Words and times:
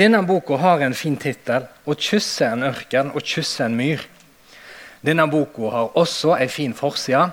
Denne 0.00 0.22
boka 0.24 0.56
har 0.56 0.80
en 0.80 0.94
fin 0.96 1.16
tittel 1.20 1.66
'Å 1.84 1.92
kysse 1.92 2.46
en 2.46 2.62
ørken 2.62 3.10
og 3.12 3.20
kysse 3.20 3.64
en 3.64 3.76
myr'. 3.76 4.06
Denne 5.04 5.26
boka 5.28 5.70
har 5.70 5.90
også 5.94 6.36
en 6.40 6.48
fin 6.48 6.72
forside. 6.74 7.30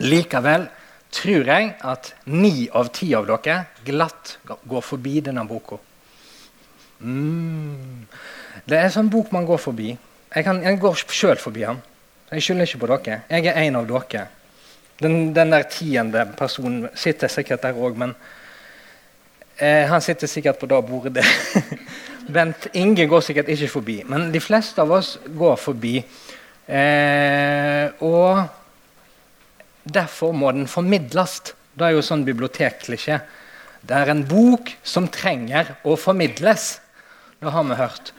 Likevel 0.00 0.68
tror 1.10 1.46
jeg 1.46 1.74
at 1.80 2.14
ni 2.26 2.68
av 2.72 2.90
ti 2.92 3.14
av 3.14 3.24
dere 3.26 3.66
glatt 3.84 4.36
går 4.68 4.82
forbi 4.82 5.20
denne 5.20 5.46
boka. 5.48 5.78
Mm. 7.00 8.06
Det 8.68 8.76
er 8.78 8.84
en 8.84 8.90
sånn 8.90 9.10
bok 9.10 9.32
man 9.32 9.46
går 9.46 9.58
forbi. 9.58 9.96
Jeg, 10.34 10.44
kan, 10.44 10.62
jeg 10.62 10.78
går 10.78 10.94
sjøl 11.08 11.36
forbi 11.36 11.60
den. 11.60 11.80
Jeg 12.32 12.42
skylder 12.42 12.68
ikke 12.68 12.78
på 12.78 12.86
dere. 12.86 13.22
Jeg 13.30 13.46
er 13.46 13.62
en 13.62 13.76
av 13.76 13.88
dere. 13.88 14.28
Den, 15.00 15.32
den 15.32 15.50
der 15.50 15.62
tiende 15.62 16.26
personen 16.36 16.88
sitter 16.94 17.28
sikkert 17.28 17.62
der 17.62 17.72
òg, 17.72 17.96
men 17.96 18.14
eh, 19.62 19.86
han 19.88 20.02
sitter 20.02 20.30
sikkert 20.30 20.58
på 20.60 20.68
det 20.70 20.80
bordet. 20.88 21.24
Bent 22.34 22.68
Inge 22.78 23.06
går 23.10 23.22
sikkert 23.24 23.50
ikke 23.54 23.70
forbi, 23.70 23.96
men 24.08 24.30
de 24.34 24.42
fleste 24.42 24.82
av 24.82 24.92
oss 24.98 25.14
går 25.26 25.56
forbi. 25.58 25.96
Eh, 26.66 28.02
og 28.02 28.42
derfor 29.82 30.34
må 30.34 30.52
den 30.54 30.68
formidles. 30.70 31.40
Det 31.72 31.88
er 31.88 31.96
jo 31.96 32.04
sånn 32.04 32.26
bibliotekklisjé. 32.26 33.18
Det 33.82 33.98
er 33.98 34.12
en 34.12 34.22
bok 34.28 34.70
som 34.86 35.08
trenger 35.10 35.74
å 35.82 35.96
formidles. 35.98 36.76
Det 37.42 37.50
har 37.50 37.66
vi 37.66 37.78
hørt. 37.80 38.12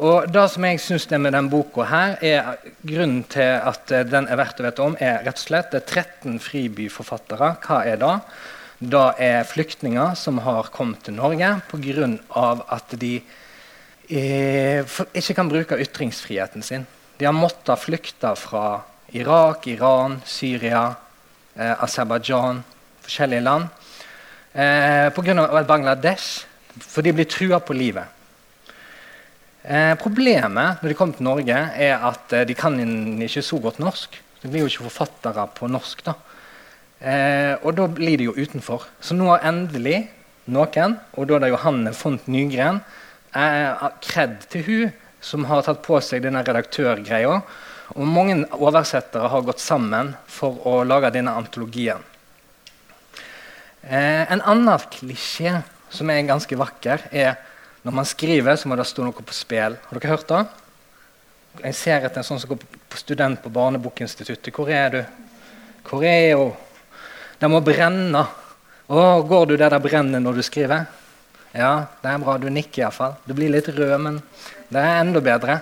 Og 0.00 0.30
det 0.32 0.46
som 0.48 0.64
jeg 0.64 0.80
synes 0.80 1.04
det 1.10 1.18
med 1.20 1.34
den 1.36 1.50
boka 1.52 1.84
her, 1.84 2.14
er 2.24 2.70
grunnen 2.80 3.20
til 3.30 3.58
at 3.60 3.92
eh, 3.92 4.06
den 4.08 4.28
er 4.30 4.40
verdt 4.40 4.62
å 4.62 4.66
vite 4.66 4.86
om, 4.86 4.96
er 4.96 5.20
rett 5.26 5.36
og 5.36 5.44
slett 5.44 5.74
det 5.74 5.82
er 5.82 6.04
13 6.06 6.40
fribyforfattere. 6.40 7.52
Hva 7.66 7.82
er 7.84 8.00
det? 8.00 8.14
Det 8.82 9.02
er 9.22 9.44
flyktninger 9.46 10.16
som 10.18 10.40
har 10.42 10.66
kommet 10.74 11.04
til 11.06 11.14
Norge 11.14 11.52
pga. 11.70 12.06
at 12.74 12.94
de 12.98 13.22
eh, 14.10 14.82
ikke 15.14 15.34
kan 15.38 15.48
bruke 15.48 15.78
ytringsfriheten 15.78 16.62
sin. 16.62 16.86
De 17.18 17.24
har 17.24 17.32
måttet 17.32 17.78
flykte 17.78 18.34
fra 18.34 18.82
Irak, 19.12 19.68
Iran, 19.68 20.20
Syria, 20.24 20.96
eh, 21.54 21.82
Aserbajdsjan, 21.84 22.64
forskjellige 23.02 23.40
land. 23.40 23.68
Eh, 24.52 25.12
Pga. 25.14 25.62
Bangladesh, 25.62 26.44
for 26.80 27.02
de 27.02 27.12
blir 27.12 27.30
trua 27.30 27.60
på 27.60 27.72
livet. 27.78 28.04
Eh, 29.62 29.94
problemet 29.94 30.82
når 30.82 30.88
de 30.88 30.94
kommer 30.94 31.14
til 31.14 31.28
Norge, 31.30 31.54
er 31.54 32.02
at 32.02 32.32
eh, 32.32 32.44
de 32.44 32.54
kan 32.54 32.74
ikke 33.22 33.42
så 33.42 33.60
godt 33.62 33.78
norsk. 33.78 34.18
De 34.42 34.48
blir 34.48 34.66
jo 34.66 34.66
ikke 34.66 34.90
forfattere 34.90 35.46
på 35.54 35.70
norsk. 35.70 36.02
da. 36.04 36.18
Eh, 37.02 37.54
og 37.66 37.74
da 37.74 37.88
blir 37.90 38.20
det 38.20 38.28
jo 38.28 38.36
utenfor. 38.38 38.86
Så 39.02 39.16
nå 39.18 39.26
har 39.32 39.42
endelig 39.48 40.04
noen, 40.52 40.96
og 41.18 41.26
da 41.26 41.36
er 41.36 41.44
det 41.44 41.50
Johanne 41.50 41.92
Font 41.98 42.28
Nygren, 42.30 42.80
eh, 43.34 43.88
til 44.50 44.62
hun 44.68 44.92
som 45.20 45.44
har 45.50 45.62
tatt 45.66 45.82
på 45.82 45.98
seg 46.02 46.22
denne 46.22 46.44
redaktørgreia. 46.46 47.42
Og 47.92 48.06
mange 48.06 48.46
oversettere 48.54 49.28
har 49.28 49.42
gått 49.42 49.60
sammen 49.60 50.14
for 50.26 50.62
å 50.66 50.82
lage 50.86 51.12
denne 51.12 51.34
antologien. 51.34 52.02
Eh, 53.82 54.32
en 54.32 54.40
annen 54.40 54.78
klisjé 54.90 55.62
som 55.90 56.10
er 56.10 56.22
ganske 56.22 56.56
vakker, 56.56 57.08
er 57.10 57.36
når 57.82 57.92
man 57.92 58.06
skriver, 58.06 58.56
så 58.56 58.68
må 58.68 58.76
det 58.78 58.86
stå 58.86 59.02
noe 59.02 59.12
på 59.12 59.34
spill. 59.34 59.74
Har 59.74 59.98
dere 59.98 60.14
hørt 60.14 60.28
det? 60.28 60.44
Jeg 61.64 61.74
ser 61.74 62.04
etter 62.06 62.22
en 62.22 62.24
sånn 62.24 62.40
som 62.40 62.54
går 62.54 62.62
på 62.62 62.96
student 62.96 63.42
på 63.42 63.50
Barnebokinstituttet. 63.50 64.54
Hvor 64.54 64.70
er 64.70 64.94
du? 64.94 65.02
Hvor 65.88 66.06
er 66.06 66.36
hun? 66.38 66.52
Det 67.42 67.48
må 67.50 67.58
brenne. 67.58 68.20
Å, 68.86 69.00
går 69.26 69.48
du 69.50 69.56
der 69.58 69.72
det 69.74 69.80
brenner 69.82 70.20
når 70.22 70.36
du 70.38 70.42
skriver? 70.46 70.84
Ja, 71.50 71.88
det 71.98 72.10
er 72.12 72.20
bra. 72.22 72.36
Du 72.38 72.46
nikker 72.46 72.84
iallfall. 72.84 73.16
Du 73.26 73.32
blir 73.34 73.50
litt 73.50 73.66
rød, 73.66 73.96
men 73.98 74.20
det 74.70 74.78
er 74.78 75.00
enda 75.00 75.18
bedre. 75.26 75.56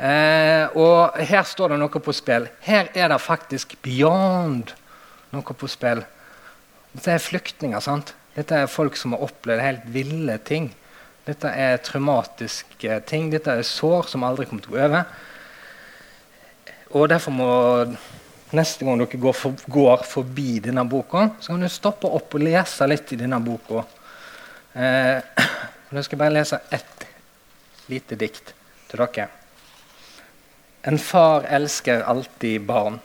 Eh, 0.00 0.72
og 0.72 1.18
her 1.28 1.44
står 1.44 1.74
det 1.74 1.78
noe 1.82 2.02
på 2.06 2.14
spill. 2.16 2.48
Her 2.64 2.88
er 2.96 3.12
det 3.12 3.18
faktisk 3.20 3.74
beyond 3.84 4.72
noe 5.36 5.58
på 5.60 5.68
spill. 5.68 6.00
Dette 6.94 7.18
er 7.18 7.20
flyktninger. 7.20 7.84
sant? 7.84 8.14
Dette 8.32 8.62
er 8.62 8.72
folk 8.72 8.96
som 8.96 9.12
har 9.12 9.26
opplevd 9.28 9.66
helt 9.66 9.84
ville 9.92 10.38
ting. 10.40 10.70
Dette 11.28 11.52
er 11.52 11.84
traumatiske 11.84 13.02
ting. 13.12 13.28
Dette 13.28 13.60
er 13.60 13.68
sår 13.68 14.08
som 14.08 14.24
aldri 14.24 14.48
kommer 14.48 14.64
til 14.64 14.72
å 14.72 14.78
gå 14.78 14.88
over. 14.88 15.04
Og 16.96 17.12
derfor 17.12 17.36
må 17.36 17.52
neste 18.56 18.84
gang 18.84 19.00
dere 19.00 19.20
går, 19.20 19.36
for, 19.36 19.56
går 19.66 20.04
forbi 20.08 20.60
denne 20.64 20.84
boka, 20.88 21.28
så 21.40 21.52
kan 21.52 21.64
du 21.64 21.68
stoppe 21.72 22.10
opp 22.10 22.34
og 22.36 22.44
lese 22.44 22.88
litt 22.88 23.12
i 23.14 23.20
denne 23.20 23.38
boka. 23.42 23.84
Eh, 24.72 25.18
jeg 25.96 26.08
skal 26.08 26.20
bare 26.20 26.36
lese 26.38 26.60
ett 26.70 27.06
lite 27.92 28.18
dikt 28.20 28.52
til 28.90 29.02
dere. 29.02 29.28
En 30.82 30.98
far 30.98 31.46
elsker 31.46 32.02
alltid 32.02 32.64
barn. 32.66 32.98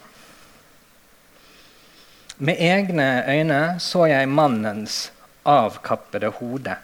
Med 2.37 2.57
egne 2.61 3.23
øyne 3.25 3.61
så 3.81 4.05
jeg 4.09 4.29
mannens 4.29 5.07
avkappede 5.47 6.31
hode. 6.39 6.75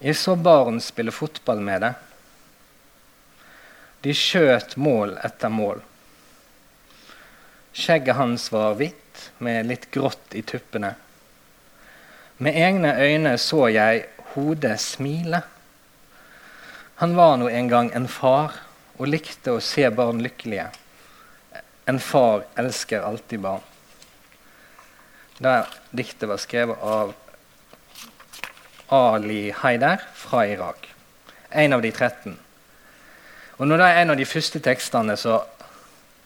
Jeg 0.00 0.16
så 0.16 0.36
barn 0.36 0.80
spille 0.80 1.12
fotball 1.12 1.60
med 1.60 1.82
det. 1.84 1.92
De 4.00 4.14
skjøt 4.16 4.76
mål 4.80 5.16
etter 5.26 5.52
mål. 5.52 5.82
Skjegget 7.80 8.16
hans 8.16 8.50
var 8.52 8.74
hvitt 8.76 9.30
med 9.40 9.64
litt 9.70 9.86
grått 9.94 10.34
i 10.36 10.42
tuppene. 10.44 10.92
Med 12.36 12.56
egne 12.56 12.92
øyne 13.00 13.38
så 13.40 13.70
jeg 13.72 14.02
hodet 14.34 14.76
smile. 14.80 15.40
Han 17.00 17.16
var 17.16 17.38
nå 17.40 17.48
en 17.48 17.70
gang 17.72 17.88
en 17.96 18.08
far 18.08 18.58
og 18.98 19.08
likte 19.08 19.54
å 19.56 19.62
se 19.64 19.86
barn 19.96 20.20
lykkelige. 20.20 20.66
En 21.88 22.00
far 22.04 22.44
elsker 22.60 23.00
alltid 23.00 23.40
barn. 23.40 23.64
Det 25.40 25.56
diktet 25.96 26.28
var 26.28 26.42
skrevet 26.42 26.84
av 26.84 27.14
Ali 28.92 29.54
Haider 29.56 30.04
fra 30.14 30.44
Irak. 30.44 30.90
En 31.48 31.72
av 31.72 31.80
de 31.80 31.92
13. 31.92 32.36
Og 33.56 33.64
når 33.68 33.80
det 33.80 33.88
er 33.88 34.02
en 34.02 34.12
av 34.12 34.20
de 34.20 34.28
første 34.28 34.60
tekstene, 34.60 35.16
så 35.16 35.40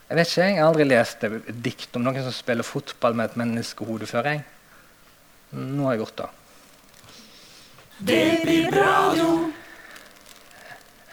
Jeg 0.09 0.19
vet 0.19 0.28
ikke, 0.28 0.44
jeg 0.44 0.60
har 0.60 0.69
aldri 0.69 0.84
lest 0.84 1.25
et 1.25 1.47
dikt 1.65 1.97
om 1.97 2.03
noen 2.04 2.25
som 2.26 2.34
spiller 2.34 2.66
fotball 2.66 3.16
med 3.16 3.31
et 3.31 3.38
menneskehode 3.41 4.06
før. 4.06 4.28
jeg. 4.28 4.44
Nå 5.54 5.87
har 5.87 5.94
jeg 5.94 6.03
gjort 6.03 6.19
det. 6.19 6.31
Det 7.98 8.41
blir 8.43 8.70
bra, 8.75 9.14
jo. 9.16 9.31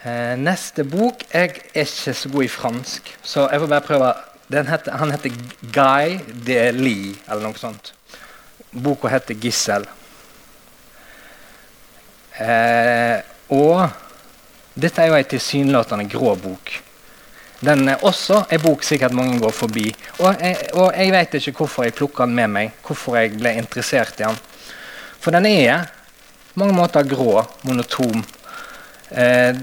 Eh, 0.02 0.34
neste 0.36 0.82
bok 0.82 1.22
Jeg 1.32 1.62
er 1.72 1.84
ikke 1.86 2.14
så 2.14 2.28
god 2.28 2.44
i 2.44 2.48
fransk, 2.50 3.18
så 3.22 3.48
jeg 3.48 3.60
får 3.60 3.68
bare 3.70 3.86
prøve. 3.86 4.12
Heter, 4.52 4.92
han 4.98 5.10
heter 5.10 5.30
Guy 5.72 6.18
de 6.44 6.58
eller 6.58 7.42
noe 7.42 7.56
sånt. 7.56 7.94
Boka 8.72 9.08
heter 9.08 9.34
'Gissel'. 9.34 9.86
Eh, 12.40 13.22
og 13.48 13.88
dette 14.74 15.02
er 15.02 15.06
jo 15.06 15.14
ei 15.14 15.24
tilsynelatende 15.24 16.08
grå 16.10 16.34
bok. 16.36 16.82
Den 17.62 17.88
er 17.88 18.00
også 18.02 18.40
en 18.50 18.62
bok 18.62 18.82
sikkert 18.82 19.14
mange 19.14 19.38
går 19.38 19.52
forbi. 19.54 19.94
Og 20.18 20.40
jeg, 20.40 20.56
og 20.74 20.96
jeg 20.98 21.12
vet 21.14 21.34
ikke 21.38 21.52
hvorfor 21.60 21.84
jeg 21.86 21.94
plukka 21.94 22.26
den 22.26 22.34
med 22.34 22.48
meg, 22.50 22.72
hvorfor 22.82 23.16
jeg 23.20 23.36
ble 23.38 23.52
interessert 23.60 24.18
i 24.18 24.24
den. 24.24 24.36
For 25.22 25.30
den 25.30 25.46
er 25.46 25.86
på 26.52 26.60
mange 26.60 26.74
måter 26.74 27.02
grå, 27.06 27.46
monotom. 27.62 28.24
Eh, 29.10 29.54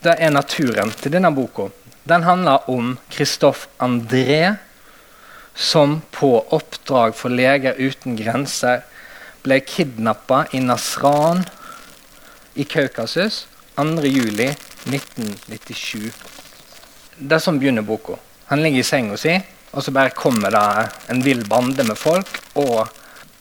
det 0.00 0.14
er 0.16 0.30
naturen 0.32 0.90
til 0.96 1.12
denne 1.12 1.34
boka. 1.36 1.68
Den 2.08 2.22
handler 2.24 2.70
om 2.72 2.98
Christophe 3.12 3.68
André, 3.78 4.56
som 5.54 6.00
på 6.10 6.46
oppdrag 6.56 7.14
for 7.14 7.28
Leger 7.28 7.74
uten 7.76 8.16
grenser 8.16 8.80
ble 9.44 9.60
kidnappa 9.60 10.46
i 10.56 10.58
Nasran 10.64 11.44
i 12.56 12.64
Kaukasus 12.64 13.46
2.7.1997. 13.76 16.39
Det 17.20 17.36
er 17.36 17.42
sånn 17.44 17.58
begynner 17.60 17.84
boka. 17.84 18.14
Han 18.48 18.62
ligger 18.64 18.80
i 18.80 18.86
senga 18.86 19.16
si, 19.20 19.34
og 19.76 19.84
så 19.84 19.92
bare 19.92 20.14
kommer 20.16 20.54
det 20.54 20.84
en 21.12 21.20
vill 21.20 21.42
bande 21.44 21.84
med 21.84 21.98
folk 22.00 22.38
og 22.58 22.88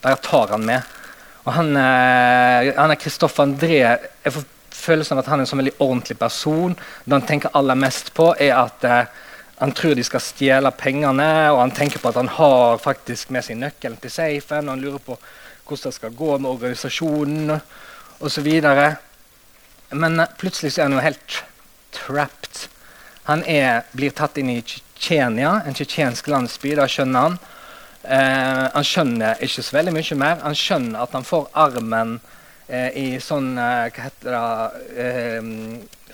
bare 0.03 0.19
tar 0.23 0.51
han 0.51 0.65
med. 0.67 0.95
Og 1.45 1.53
Han, 1.53 1.69
eh, 1.77 2.73
han 2.75 2.91
er 2.91 2.99
Kristoffer 2.99 3.45
André. 3.45 3.79
Jeg 4.23 4.33
får 4.35 4.43
følelsen 4.69 5.15
av 5.15 5.23
at 5.23 5.29
han 5.31 5.39
er 5.39 5.45
en 5.45 5.49
sånn 5.49 5.61
veldig 5.63 5.79
ordentlig 5.79 6.17
person. 6.19 6.75
Det 7.05 7.15
han 7.15 7.25
tenker 7.25 7.55
aller 7.55 7.79
mest 7.79 8.13
på, 8.13 8.33
er 8.37 8.53
at 8.57 8.83
eh, 8.83 9.05
han 9.59 9.71
tror 9.75 9.95
de 9.95 10.03
skal 10.03 10.23
stjele 10.23 10.71
pengene, 10.71 11.29
og 11.51 11.59
han 11.63 11.71
tenker 11.75 11.99
på 11.99 12.11
at 12.11 12.19
han 12.19 12.31
har 12.35 12.77
faktisk 12.83 13.31
med 13.31 13.47
seg 13.47 13.57
nøkkelen 13.59 13.97
til 13.99 14.11
safen, 14.11 14.67
og 14.67 14.75
han 14.75 14.83
lurer 14.83 15.03
på 15.03 15.17
hvordan 15.69 15.89
det 15.89 15.95
skal 15.95 16.15
gå 16.19 16.37
med 16.37 16.51
organisasjonen 16.51 17.55
osv. 18.19 18.49
Men 19.91 20.25
plutselig 20.37 20.73
så 20.73 20.81
er 20.81 20.89
han 20.89 20.99
jo 20.99 21.07
helt 21.07 21.39
trapped. 21.95 22.68
Han 23.29 23.43
er, 23.45 23.83
blir 23.93 24.13
tatt 24.17 24.39
inn 24.41 24.49
i 24.49 24.61
Tsjetsjenia, 24.65 25.61
en 25.65 25.77
tsjetsjensk 25.77 26.27
landsby. 26.27 26.73
Da 26.79 26.87
skjønner 26.89 27.27
han. 27.27 27.37
Eh, 28.03 28.65
han 28.73 28.87
skjønner 28.87 29.43
ikke 29.45 29.63
så 29.63 29.75
veldig 29.77 29.93
mye 29.95 30.17
mer. 30.19 30.41
Han 30.43 30.57
skjønner 30.57 31.05
at 31.05 31.15
han 31.15 31.27
får 31.27 31.47
armen 31.61 32.17
eh, 32.67 32.89
i 32.97 33.07
sånn 33.23 33.53
eh, 33.59 33.87
Hva 33.93 34.07
heter 34.07 34.35
det 34.35 35.05
eh, 35.05 35.53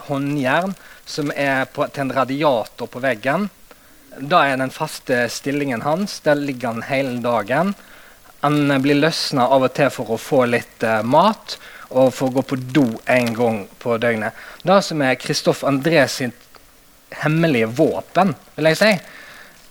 Håndjern 0.05 0.75
som 1.05 1.31
er 1.31 1.65
på, 1.71 1.85
til 1.93 2.05
en 2.05 2.13
radiator 2.13 2.89
på 2.91 3.01
veggen. 3.01 3.49
Da 4.19 4.45
er 4.47 4.59
den 4.59 4.73
faste 4.73 5.25
stillingen 5.31 5.85
hans. 5.85 6.19
Der 6.25 6.37
ligger 6.37 6.75
han 6.75 6.85
hele 6.89 7.19
dagen. 7.23 7.73
Han 8.45 8.69
blir 8.81 8.99
løsna 8.99 9.47
av 9.49 9.65
og 9.65 9.73
til 9.73 9.89
for 9.93 10.13
å 10.13 10.21
få 10.21 10.45
litt 10.51 10.85
eh, 10.85 11.01
mat 11.01 11.57
og 11.95 12.11
for 12.13 12.29
å 12.29 12.39
gå 12.39 12.43
på 12.49 12.57
do 12.75 12.87
en 13.09 13.33
gang 13.37 13.59
på 13.81 13.97
døgnet. 14.01 14.33
Det 14.65 14.81
som 14.83 15.01
er 15.05 15.17
Kristoff 15.21 15.63
André 15.65 16.03
sitt 16.11 16.44
hemmelige 17.11 17.69
våpen, 17.77 18.33
vil 18.55 18.69
jeg 18.71 18.79
si, 18.79 18.91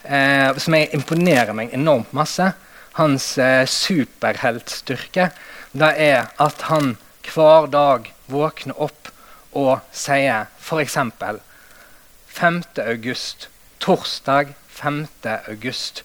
eh, 0.05 0.51
som 0.57 0.77
jeg 0.77 0.93
imponerer 0.97 1.55
meg 1.57 1.75
enormt 1.75 2.13
masse, 2.17 2.53
hans 2.99 3.27
eh, 3.39 3.65
superheltstyrke, 3.67 5.31
det 5.75 5.93
er 5.99 6.31
at 6.39 6.69
han 6.71 6.95
hver 7.35 7.67
dag 7.73 8.13
våkner 8.31 8.79
opp 8.79 9.11
og 9.55 9.79
sier 9.95 10.47
f.eks. 10.61 10.99
5. 12.35 12.63
august, 12.83 13.49
torsdag 13.83 14.55
5. 14.75 15.07
august. 15.49 16.03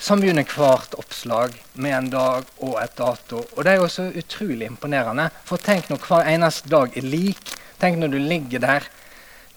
Som 0.00 0.22
begynner 0.22 0.48
hvert 0.48 0.94
oppslag 0.96 1.56
med 1.72 1.92
en 1.96 2.10
dag 2.12 2.48
og 2.64 2.76
et 2.80 2.96
dato. 2.96 3.42
Og 3.56 3.64
Det 3.64 3.72
er 3.72 3.80
jo 3.80 3.88
så 3.88 4.06
utrolig 4.16 4.68
imponerende. 4.68 5.28
For 5.44 5.60
tenk 5.60 5.90
når 5.90 6.04
hver 6.06 6.28
eneste 6.28 6.72
dag 6.72 6.96
er 6.96 7.04
lik. 7.04 7.52
Tenk 7.80 8.00
når 8.00 8.14
du 8.14 8.18
ligger 8.18 8.64
der 8.64 8.88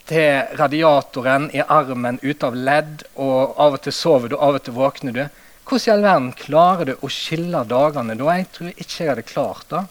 til 0.09 0.57
radiatoren 0.59 1.49
i 1.55 1.63
armen 1.63 2.19
ute 2.23 2.49
av 2.49 2.55
ledd, 2.55 3.03
og 3.15 3.55
av 3.59 3.77
og 3.77 3.83
til 3.85 3.95
sover 3.95 4.33
du, 4.33 4.37
av 4.37 4.59
og 4.59 4.65
til 4.65 4.77
våkner 4.77 5.15
du. 5.15 5.23
Hvordan 5.63 5.87
i 5.87 5.93
all 5.93 6.03
verden 6.03 6.31
klarer 6.37 6.89
du 6.89 6.95
å 6.99 7.11
skille 7.11 7.63
dagene 7.69 8.17
da? 8.19 8.31
Jeg 8.35 8.49
tror 8.55 8.73
ikke 8.73 8.97
jeg 8.99 9.11
hadde 9.13 9.27
klart 9.27 9.69
det. 9.71 9.83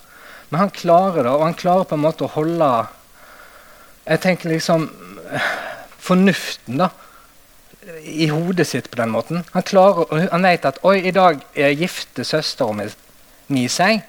Men 0.50 0.66
han 0.66 0.74
klarer 0.76 1.24
det, 1.24 1.32
og 1.32 1.46
han 1.46 1.56
klarer 1.56 1.88
på 1.88 1.96
en 1.96 2.04
måte 2.04 2.26
å 2.26 2.34
holde 2.34 2.72
Jeg 4.02 4.20
tenker 4.20 4.50
liksom 4.50 4.90
Fornuften, 6.02 6.82
da 6.82 6.90
i 8.02 8.28
hodet 8.30 8.66
sitt 8.68 8.90
på 8.90 8.96
den 8.96 9.10
måten. 9.10 9.44
Han, 9.52 9.62
klarer, 9.62 10.28
han 10.30 10.46
vet 10.46 10.66
at 10.68 10.80
oi, 10.86 11.00
i 11.08 11.14
dag 11.14 11.40
er 11.54 11.74
gifte 11.74 12.24
søstera 12.26 12.88
mi 13.52 13.64
seg. 13.70 14.02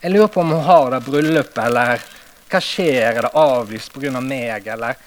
Jeg 0.00 0.12
lurer 0.12 0.32
på 0.32 0.42
om 0.42 0.52
hun 0.54 0.66
har 0.66 0.90
det 0.94 1.02
bryllupet, 1.06 1.62
eller 1.64 2.04
hva 2.50 2.60
skjer? 2.64 3.00
Er 3.10 3.22
det 3.24 3.32
avlyst 3.36 3.92
pga. 3.94 4.12
Av 4.16 4.24
meg, 4.24 4.68
eller 4.74 5.00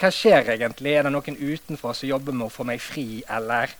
hva 0.00 0.10
skjer 0.14 0.54
egentlig? 0.54 0.94
Er 0.96 1.04
det 1.06 1.12
noen 1.12 1.36
utenfor 1.36 1.94
som 1.96 2.08
jobber 2.08 2.36
med 2.36 2.48
å 2.48 2.52
få 2.52 2.64
meg 2.68 2.80
fri, 2.82 3.22
eller 3.28 3.76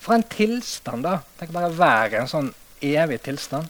For 0.00 0.16
en 0.16 0.24
tilstand, 0.32 1.04
da. 1.04 1.18
Tenk 1.36 1.50
bare 1.52 1.68
være 1.76 2.22
en 2.22 2.30
sånn 2.30 2.46
evig 2.80 3.18
tilstand. 3.26 3.68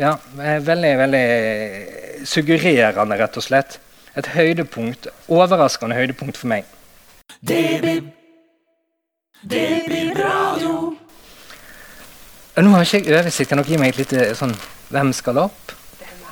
Ja, 0.00 0.16
veldig, 0.34 0.90
veldig 0.98 2.26
suggererende, 2.26 3.18
rett 3.20 3.38
og 3.38 3.46
slett. 3.46 3.78
Et 4.18 4.32
høydepunkt, 4.34 5.06
overraskende 5.30 5.94
høydepunkt 5.94 6.40
for 6.40 6.50
meg. 6.50 6.66
Det 7.40 7.62
blir 7.84 8.02
Det 9.46 9.82
blir 9.86 10.10
radio. 10.18 10.96
Nå 12.58 12.74
har 12.74 12.82
ikke 12.84 12.98
jeg 13.06 13.20
oversikt. 13.22 13.48
Kan 13.48 13.62
dere 13.62 13.70
gi 13.70 13.78
meg 13.80 13.94
et 13.94 14.02
lite 14.02 14.34
sånn 14.36 14.58
Hvem 14.90 15.14
skal 15.14 15.38
opp? 15.46 15.72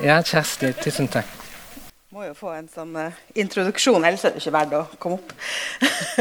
Ja, 0.02 0.18
Kjersti. 0.18 0.74
Tusen 0.82 1.06
takk. 1.08 1.37
Må 2.28 2.34
jo 2.34 2.42
få 2.44 2.50
en 2.52 2.66
sånn 2.68 2.90
uh, 2.92 3.20
introduksjon, 3.40 4.04
ellers 4.04 4.20
er 4.28 4.34
det 4.34 4.42
ikke 4.42 4.50
verdt 4.52 4.74
å 4.76 4.80
komme 5.00 5.16
opp. 5.16 5.30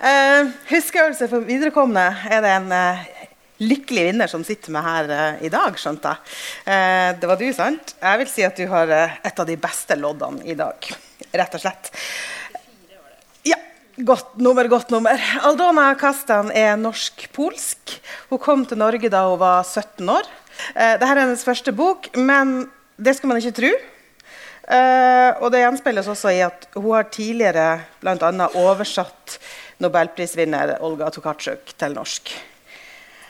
uh, 0.00 0.46
huskeøvelse 0.70 1.26
for 1.28 1.44
viderekomne 1.44 2.04
er 2.32 2.40
det 2.40 2.52
en 2.54 2.70
uh, 2.72 3.02
lykkelig 3.60 4.04
vinner 4.06 4.30
som 4.32 4.46
sitter 4.48 4.72
med 4.72 4.86
her 4.86 5.10
i 5.44 5.50
dag, 5.52 5.76
skjønte 5.76 6.14
jeg. 6.14 7.18
det 7.20 7.28
var 7.28 7.36
du, 7.36 7.44
sant? 7.52 7.92
Jeg 8.00 8.20
vil 8.22 8.30
si 8.32 8.46
at 8.48 8.56
du 8.56 8.64
har 8.70 8.92
et 8.96 9.42
av 9.42 9.50
de 9.50 9.56
beste 9.60 9.98
loddene 10.00 10.40
i 10.48 10.56
dag. 10.56 10.88
Rett 11.36 11.56
og 11.58 11.62
slett. 11.66 11.90
Godt 14.08 14.38
nummer, 14.40 14.68
godt 14.72 14.94
nummer. 14.94 15.20
Aldona 15.44 15.90
Kastan 16.00 16.48
er 16.52 16.78
norsk-polsk. 16.80 17.98
Hun 18.32 18.40
kom 18.40 18.64
til 18.68 18.80
Norge 18.80 19.12
da 19.12 19.26
hun 19.28 19.40
var 19.40 19.68
17 19.68 20.14
år. 20.16 20.32
Eh, 20.72 20.96
Dette 20.96 21.12
er 21.12 21.22
hennes 21.26 21.44
første 21.44 21.76
bok, 21.76 22.08
men 22.16 22.70
det 22.96 23.16
skal 23.16 23.32
man 23.32 23.40
ikke 23.40 23.56
tro. 23.60 23.74
Eh, 24.66 25.30
og 25.38 25.52
det 25.54 25.62
gjenspeiles 25.62 26.08
også 26.10 26.32
i 26.34 26.42
at 26.42 26.66
hun 26.74 26.90
har 26.96 27.06
tidligere 27.14 27.68
bl.a. 28.02 28.50
oversatt 28.58 29.38
nobelprisvinner 29.82 30.78
Olga 30.84 31.12
Tokarczuk 31.14 31.74
til 31.78 31.94
norsk. 31.94 32.32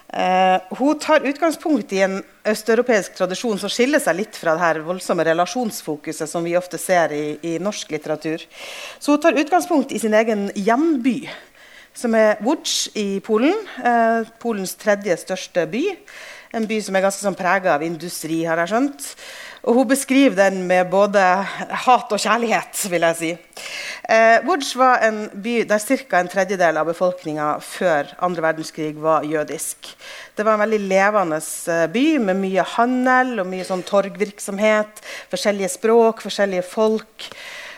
Uh, 0.06 0.62
hun 0.78 1.00
tar 1.02 1.24
utgangspunkt 1.26 1.90
i 1.92 1.98
en 2.06 2.20
østeuropeisk 2.46 3.16
tradisjon 3.18 3.58
som 3.58 3.70
skiller 3.72 3.98
seg 4.00 4.14
litt 4.20 4.36
fra 4.38 4.54
det 4.54 4.62
her 4.62 4.78
voldsomme 4.86 5.24
relasjonsfokuset 5.26 6.30
som 6.30 6.46
vi 6.46 6.54
ofte 6.56 6.78
ser 6.78 7.12
i, 7.12 7.24
i, 7.42 7.56
norsk 7.58 7.90
litteratur. 7.90 8.44
Så 9.02 9.16
hun 9.16 9.24
tar 9.24 9.36
utgangspunkt 9.36 9.90
i 9.92 9.98
sin 10.00 10.14
egen 10.14 10.46
hjemby, 10.54 11.26
som 11.96 12.14
er 12.14 12.38
Łódź 12.46 12.94
i 12.96 13.18
Polen. 13.26 13.58
Uh, 13.82 14.22
Polens 14.40 14.76
tredje 14.78 15.18
største 15.26 15.66
by. 15.74 15.82
En 16.54 16.70
by 16.70 16.78
som 16.80 16.96
er 16.96 17.04
ganske 17.08 17.26
sånn 17.26 17.36
prega 17.36 17.74
av 17.74 17.84
industri, 17.84 18.44
har 18.46 18.62
jeg 18.62 18.72
skjønt. 18.72 19.10
Og 19.66 19.74
hun 19.74 19.88
beskriver 19.90 20.36
den 20.38 20.60
med 20.68 20.86
både 20.92 21.20
hat 21.86 22.12
og 22.14 22.20
kjærlighet, 22.22 22.84
vil 22.86 23.02
jeg 23.02 23.16
si. 23.18 23.30
Eh, 24.06 24.38
Łódź 24.46 24.76
var 24.78 25.02
en 25.02 25.24
by 25.42 25.64
der 25.66 25.82
ca. 25.82 26.20
en 26.20 26.28
tredjedel 26.30 26.76
av 26.78 26.86
befolkninga 26.86 27.58
før 27.58 28.12
andre 28.22 28.42
verdenskrig 28.42 28.94
var 28.94 29.24
jødisk. 29.26 29.90
Det 30.36 30.44
var 30.46 30.54
en 30.54 30.62
veldig 30.62 30.78
levende 30.86 31.40
eh, 31.66 31.86
by 31.90 32.06
med 32.18 32.38
mye 32.38 32.62
handel 32.76 33.40
og 33.42 33.50
mye 33.50 33.66
sånn 33.66 33.82
torgvirksomhet. 33.82 35.02
Forskjellige 35.34 35.72
språk, 35.74 36.22
forskjellige 36.22 36.62
folk. 36.62 37.26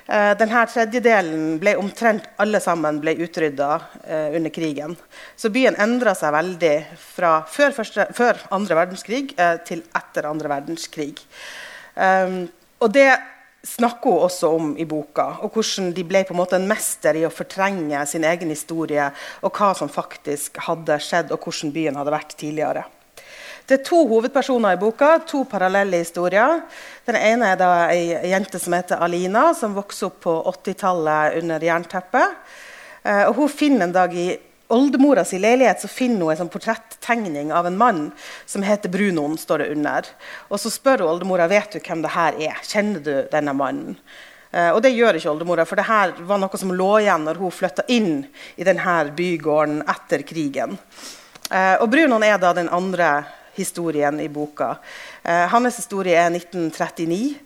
Eh, 0.08 0.34
denne 0.40 0.66
tredjedelen 0.68 1.56
ble 1.60 1.74
omtrent 1.80 2.28
alle 2.36 2.60
sammen 2.64 3.00
ble 3.00 3.14
utrydda 3.24 3.70
eh, 4.04 4.36
under 4.36 4.52
krigen. 4.52 4.92
Så 5.36 5.48
byen 5.52 5.76
endra 5.80 6.12
seg 6.16 6.36
veldig 6.36 6.74
fra 7.14 7.32
før, 7.48 7.72
første, 7.76 8.06
før 8.12 8.44
andre 8.52 8.76
verdenskrig 8.82 9.32
eh, 9.40 9.56
til 9.64 9.82
etter 9.96 10.28
andre 10.28 10.52
verdenskrig. 10.52 11.16
Um, 11.98 12.44
og 12.78 12.92
det 12.94 13.10
snakker 13.66 14.10
hun 14.10 14.26
også 14.28 14.50
om 14.54 14.68
i 14.78 14.86
boka, 14.88 15.24
og 15.42 15.56
hvordan 15.56 15.90
de 15.96 16.04
ble 16.06 16.22
på 16.24 16.34
en 16.34 16.40
måte 16.40 16.58
en 16.58 16.68
mester 16.70 17.16
i 17.18 17.24
å 17.26 17.32
fortrenge 17.32 18.04
sin 18.06 18.24
egen 18.24 18.52
historie, 18.54 19.08
og 19.42 19.58
hva 19.58 19.72
som 19.76 19.90
faktisk 19.90 20.60
hadde 20.68 21.00
skjedd, 21.02 21.34
og 21.34 21.42
hvordan 21.42 21.74
byen 21.74 21.98
hadde 21.98 22.14
vært 22.14 22.36
tidligere. 22.38 22.86
Det 23.68 23.80
er 23.80 23.84
to 23.84 23.98
hovedpersoner 24.08 24.78
i 24.78 24.80
boka, 24.80 25.10
to 25.28 25.42
parallelle 25.44 25.98
historier. 26.00 26.62
Den 27.04 27.18
ene 27.20 27.50
er 27.52 27.58
da 27.60 27.72
ei 27.90 28.30
jente 28.30 28.56
som 28.62 28.72
heter 28.72 29.02
Alina, 29.04 29.50
som 29.58 29.76
vokser 29.76 30.08
opp 30.08 30.22
på 30.24 30.36
80-tallet 30.54 31.36
under 31.42 31.66
jernteppet. 31.66 32.38
Uh, 33.04 33.26
og 33.28 33.42
hun 33.42 33.52
finner 33.52 33.84
en 33.84 33.92
dag 33.92 34.14
i 34.16 34.30
oldemora 34.68 35.24
si 35.24 35.38
leilighet 35.40 35.80
så 35.80 35.88
finner 35.90 36.26
hun 36.26 36.32
en 36.34 36.40
sånn 36.42 36.52
portrettegning 36.52 37.52
av 37.56 37.68
en 37.68 37.78
mann 37.80 38.00
som 38.46 38.64
heter 38.66 38.92
Brunoen. 38.92 39.38
står 39.38 39.58
det 39.58 39.70
under. 39.76 40.06
Og 40.48 40.60
Så 40.60 40.70
spør 40.70 41.04
hun 41.04 41.14
oldemora 41.14 41.48
vet 41.48 41.72
du 41.72 41.80
hvem 41.80 42.02
det 42.02 42.14
her 42.14 42.34
er. 42.38 42.56
Kjenner 42.62 43.00
du 43.00 43.14
denne 43.32 43.54
mannen. 43.54 43.96
Uh, 44.48 44.72
og 44.72 44.82
det 44.82 44.94
gjør 44.96 45.18
ikke 45.18 45.30
oldemora, 45.30 45.64
for 45.68 45.76
det 45.76 45.84
her 45.84 46.14
var 46.24 46.38
noe 46.40 46.56
som 46.56 46.72
lå 46.72 46.92
igjen 47.02 47.26
når 47.26 47.36
hun 47.36 47.52
flytta 47.52 47.84
inn 47.92 48.22
i 48.56 48.64
denne 48.64 48.94
bygården 49.12 49.82
etter 49.84 50.24
krigen. 50.24 50.78
Uh, 51.52 51.76
og 51.82 51.90
Brunoen 51.92 52.24
er 52.24 52.38
da 52.40 52.54
den 52.56 52.70
andre 52.72 53.26
historien 53.58 54.20
i 54.20 54.28
boka. 54.32 54.78
Uh, 55.20 55.44
hans 55.52 55.76
historie 55.76 56.16
er 56.16 56.32
1939. 56.32 57.36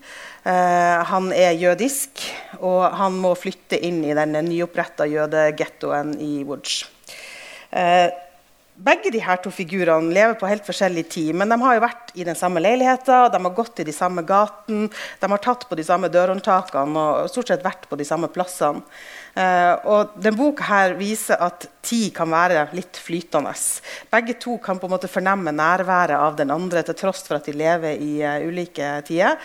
Uh, 0.47 1.03
han 1.11 1.31
er 1.35 1.59
jødisk, 1.59 2.23
og 2.61 2.87
han 2.99 3.19
må 3.19 3.35
flytte 3.39 3.79
inn 3.83 4.03
i 4.07 4.15
den 4.15 4.39
nyoppretta 4.47 5.07
jødegettoen 5.11 6.15
i 6.23 6.33
Łódź. 6.47 6.85
Eh, 7.73 8.11
begge 8.83 9.11
de 9.13 9.21
her 9.21 9.37
to 9.45 9.51
figurene 9.53 10.15
lever 10.15 10.35
på 10.41 10.49
helt 10.49 10.65
forskjellig 10.67 11.05
tid, 11.13 11.35
men 11.37 11.51
de 11.53 11.59
har 11.61 11.77
jo 11.77 11.83
vært 11.85 12.13
i 12.17 12.25
den 12.25 12.37
samme 12.39 12.61
leiligheten, 12.63 13.29
de 13.31 13.41
har 13.45 13.55
gått 13.55 13.83
i 13.83 13.85
de 13.85 13.93
samme 13.93 14.25
gatene, 14.27 14.89
de 15.21 15.29
har 15.29 15.43
tatt 15.45 15.67
på 15.69 15.77
de 15.77 15.85
samme 15.85 16.09
dørhåndtakene 16.13 17.03
og 17.03 17.29
stort 17.31 17.53
sett 17.53 17.65
vært 17.65 17.85
på 17.91 17.99
de 18.01 18.07
samme 18.09 18.31
plassene. 18.33 18.81
Eh, 19.37 19.75
og 19.89 20.17
denne 20.17 20.37
boka 20.37 20.65
her 20.67 20.97
viser 20.99 21.41
at 21.41 21.69
tid 21.85 22.11
kan 22.17 22.33
være 22.33 22.67
litt 22.77 22.99
flytende. 23.01 23.53
Begge 24.13 24.37
to 24.41 24.57
kan 24.65 24.81
på 24.81 24.89
en 24.89 24.95
måte 24.97 25.11
fornemme 25.11 25.55
nærværet 25.57 26.17
av 26.17 26.37
den 26.41 26.53
andre 26.53 26.83
til 26.85 26.97
tross 26.99 27.25
for 27.29 27.39
at 27.39 27.49
de 27.49 27.57
lever 27.57 28.01
i 28.01 28.13
uh, 28.21 28.45
ulike 28.45 28.91
tider. 29.09 29.41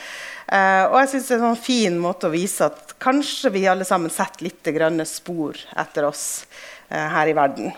Uh, 0.47 0.87
og 0.91 1.01
jeg 1.01 1.11
synes 1.13 1.27
det 1.27 1.35
er 1.35 1.39
en 1.39 1.47
sånn 1.49 1.65
fin 1.67 1.99
måte 2.03 2.27
å 2.27 2.35
vise 2.35 2.67
at 2.67 2.95
kanskje 3.03 3.51
vi 3.55 3.67
alle 3.67 3.87
sammen 3.87 4.11
setter 4.11 4.47
litt 4.47 4.71
grønne 4.75 5.07
spor 5.07 5.59
etter 5.75 6.07
oss 6.07 6.45
her 6.87 7.27
i 7.27 7.35
verden. 7.35 7.75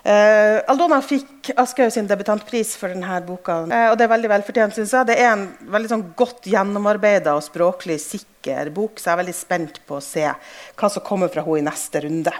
Uh, 0.00 0.62
Aldona 0.72 1.02
fikk 1.04 1.50
Aschehoug 1.60 1.92
sin 1.92 2.06
debutantpris 2.08 2.72
for 2.80 2.88
denne 2.88 3.18
boka. 3.26 3.58
Uh, 3.68 3.90
og 3.90 3.98
Det 4.00 4.06
er 4.06 4.12
veldig 4.14 4.30
velfortjent, 4.32 4.76
synes 4.78 4.94
jeg. 4.96 5.08
Det 5.10 5.16
er 5.20 5.34
en 5.34 5.42
veldig 5.74 5.90
sånn 5.92 6.04
godt 6.16 6.48
gjennomarbeida 6.48 7.34
og 7.36 7.44
språklig 7.44 7.98
sikker 8.00 8.72
bok, 8.72 8.96
så 8.96 9.10
jeg 9.10 9.12
er 9.12 9.20
veldig 9.20 9.36
spent 9.36 9.82
på 9.84 9.98
å 9.98 10.04
se 10.04 10.24
hva 10.24 10.88
som 10.88 11.04
kommer 11.04 11.28
fra 11.32 11.44
henne 11.44 11.60
i 11.60 11.66
neste 11.68 12.00
runde. 12.06 12.32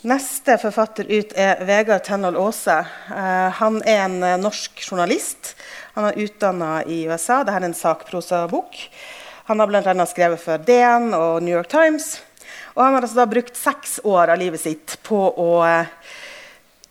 Neste 0.00 0.54
forfatter 0.62 1.10
ut 1.10 1.34
er 1.34 1.64
Vegard 1.66 2.06
Tenhold 2.06 2.38
Aase. 2.38 2.78
Uh, 3.10 3.50
han 3.58 3.82
er 3.82 4.04
en 4.06 4.20
norsk 4.44 4.86
journalist. 4.86 5.56
Han 5.98 6.06
er 6.12 6.22
utdanna 6.22 6.76
i 6.86 7.02
USA. 7.10 7.42
Dette 7.42 7.58
er 7.58 7.66
en 7.66 7.74
sakprosabok. 7.74 8.86
Han 9.50 9.58
har 9.58 9.66
bl.a. 9.66 10.06
skrevet 10.06 10.38
for 10.38 10.62
DN 10.62 11.08
og 11.10 11.40
New 11.42 11.50
York 11.50 11.66
Times. 11.72 12.20
Og 12.76 12.84
han 12.84 12.94
har 12.94 13.02
altså 13.02 13.24
brukt 13.26 13.56
seks 13.58 13.96
år 14.06 14.30
av 14.30 14.38
livet 14.38 14.62
sitt 14.62 14.94
på 15.02 15.18
å 15.18 15.46
uh, 15.66 15.88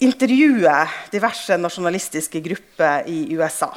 intervjue 0.03 0.73
diverse 1.13 1.55
nasjonalistiske 1.55 2.41
grupper 2.43 3.07
i 3.07 3.21
USA. 3.39 3.69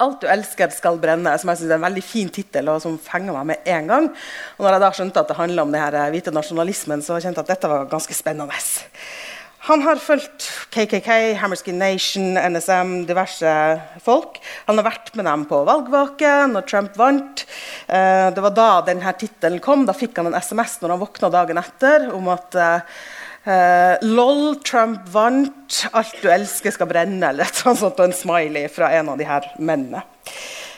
'Alt 0.00 0.24
du 0.24 0.30
elsker, 0.32 0.72
skal 0.72 0.96
brenne', 0.98 1.36
som 1.38 1.52
jeg 1.52 1.60
synes 1.60 1.74
er 1.74 1.76
en 1.76 1.84
veldig 1.84 2.06
fin 2.08 2.32
tittel, 2.32 2.72
og 2.72 2.80
som 2.82 2.96
fenger 2.98 3.36
meg 3.36 3.52
med 3.52 3.68
en 3.76 3.92
gang. 3.92 4.08
Og 4.56 4.64
når 4.64 4.78
jeg 4.78 4.84
da 4.86 4.92
skjønte 4.96 5.20
at 5.20 5.28
det 5.28 5.36
handla 5.38 5.68
om 5.68 5.76
her 5.76 6.00
eh, 6.00 6.10
hvite 6.16 6.32
nasjonalismen, 6.32 7.04
så 7.04 7.20
kjente 7.20 7.44
jeg 7.44 7.44
at 7.44 7.52
dette 7.52 7.70
var 7.70 7.84
ganske 7.92 8.16
spennende. 8.16 8.64
Han 9.64 9.80
har 9.80 9.96
fulgt 9.96 10.44
KKK, 10.74 11.08
Hammerskin 11.40 11.78
Nation, 11.80 12.34
NSM, 12.36 13.06
diverse 13.08 13.52
folk. 14.04 14.36
Han 14.66 14.76
har 14.76 14.90
vært 14.90 15.14
med 15.16 15.24
dem 15.24 15.46
på 15.48 15.62
valgvake 15.64 16.32
når 16.52 16.66
Trump 16.68 16.98
vant. 17.00 17.46
Eh, 17.88 18.28
det 18.36 18.44
var 18.44 18.52
da 18.58 18.68
denne 18.84 19.14
tittelen 19.16 19.62
kom. 19.64 19.86
Da 19.88 19.96
fikk 19.96 20.20
han 20.20 20.28
en 20.28 20.36
SMS 20.36 20.76
når 20.82 20.92
han 20.92 21.04
våkna 21.06 21.32
dagen 21.32 21.62
etter 21.64 22.10
om 22.12 22.32
at 22.34 22.60
Uh, 23.44 24.00
LOL, 24.00 24.54
Trump 24.64 25.02
vant. 25.12 25.82
Alt 25.92 26.16
du 26.22 26.30
elsker, 26.32 26.72
skal 26.72 26.88
brenne. 26.88 27.28
Eller 27.28 27.44
et 27.44 27.58
sånt, 27.60 27.84
og 27.84 28.06
en 28.06 28.16
smiley 28.16 28.70
fra 28.72 28.88
en 28.96 29.10
av 29.12 29.20
de 29.20 29.28
her 29.28 29.50
mennene. 29.60 30.00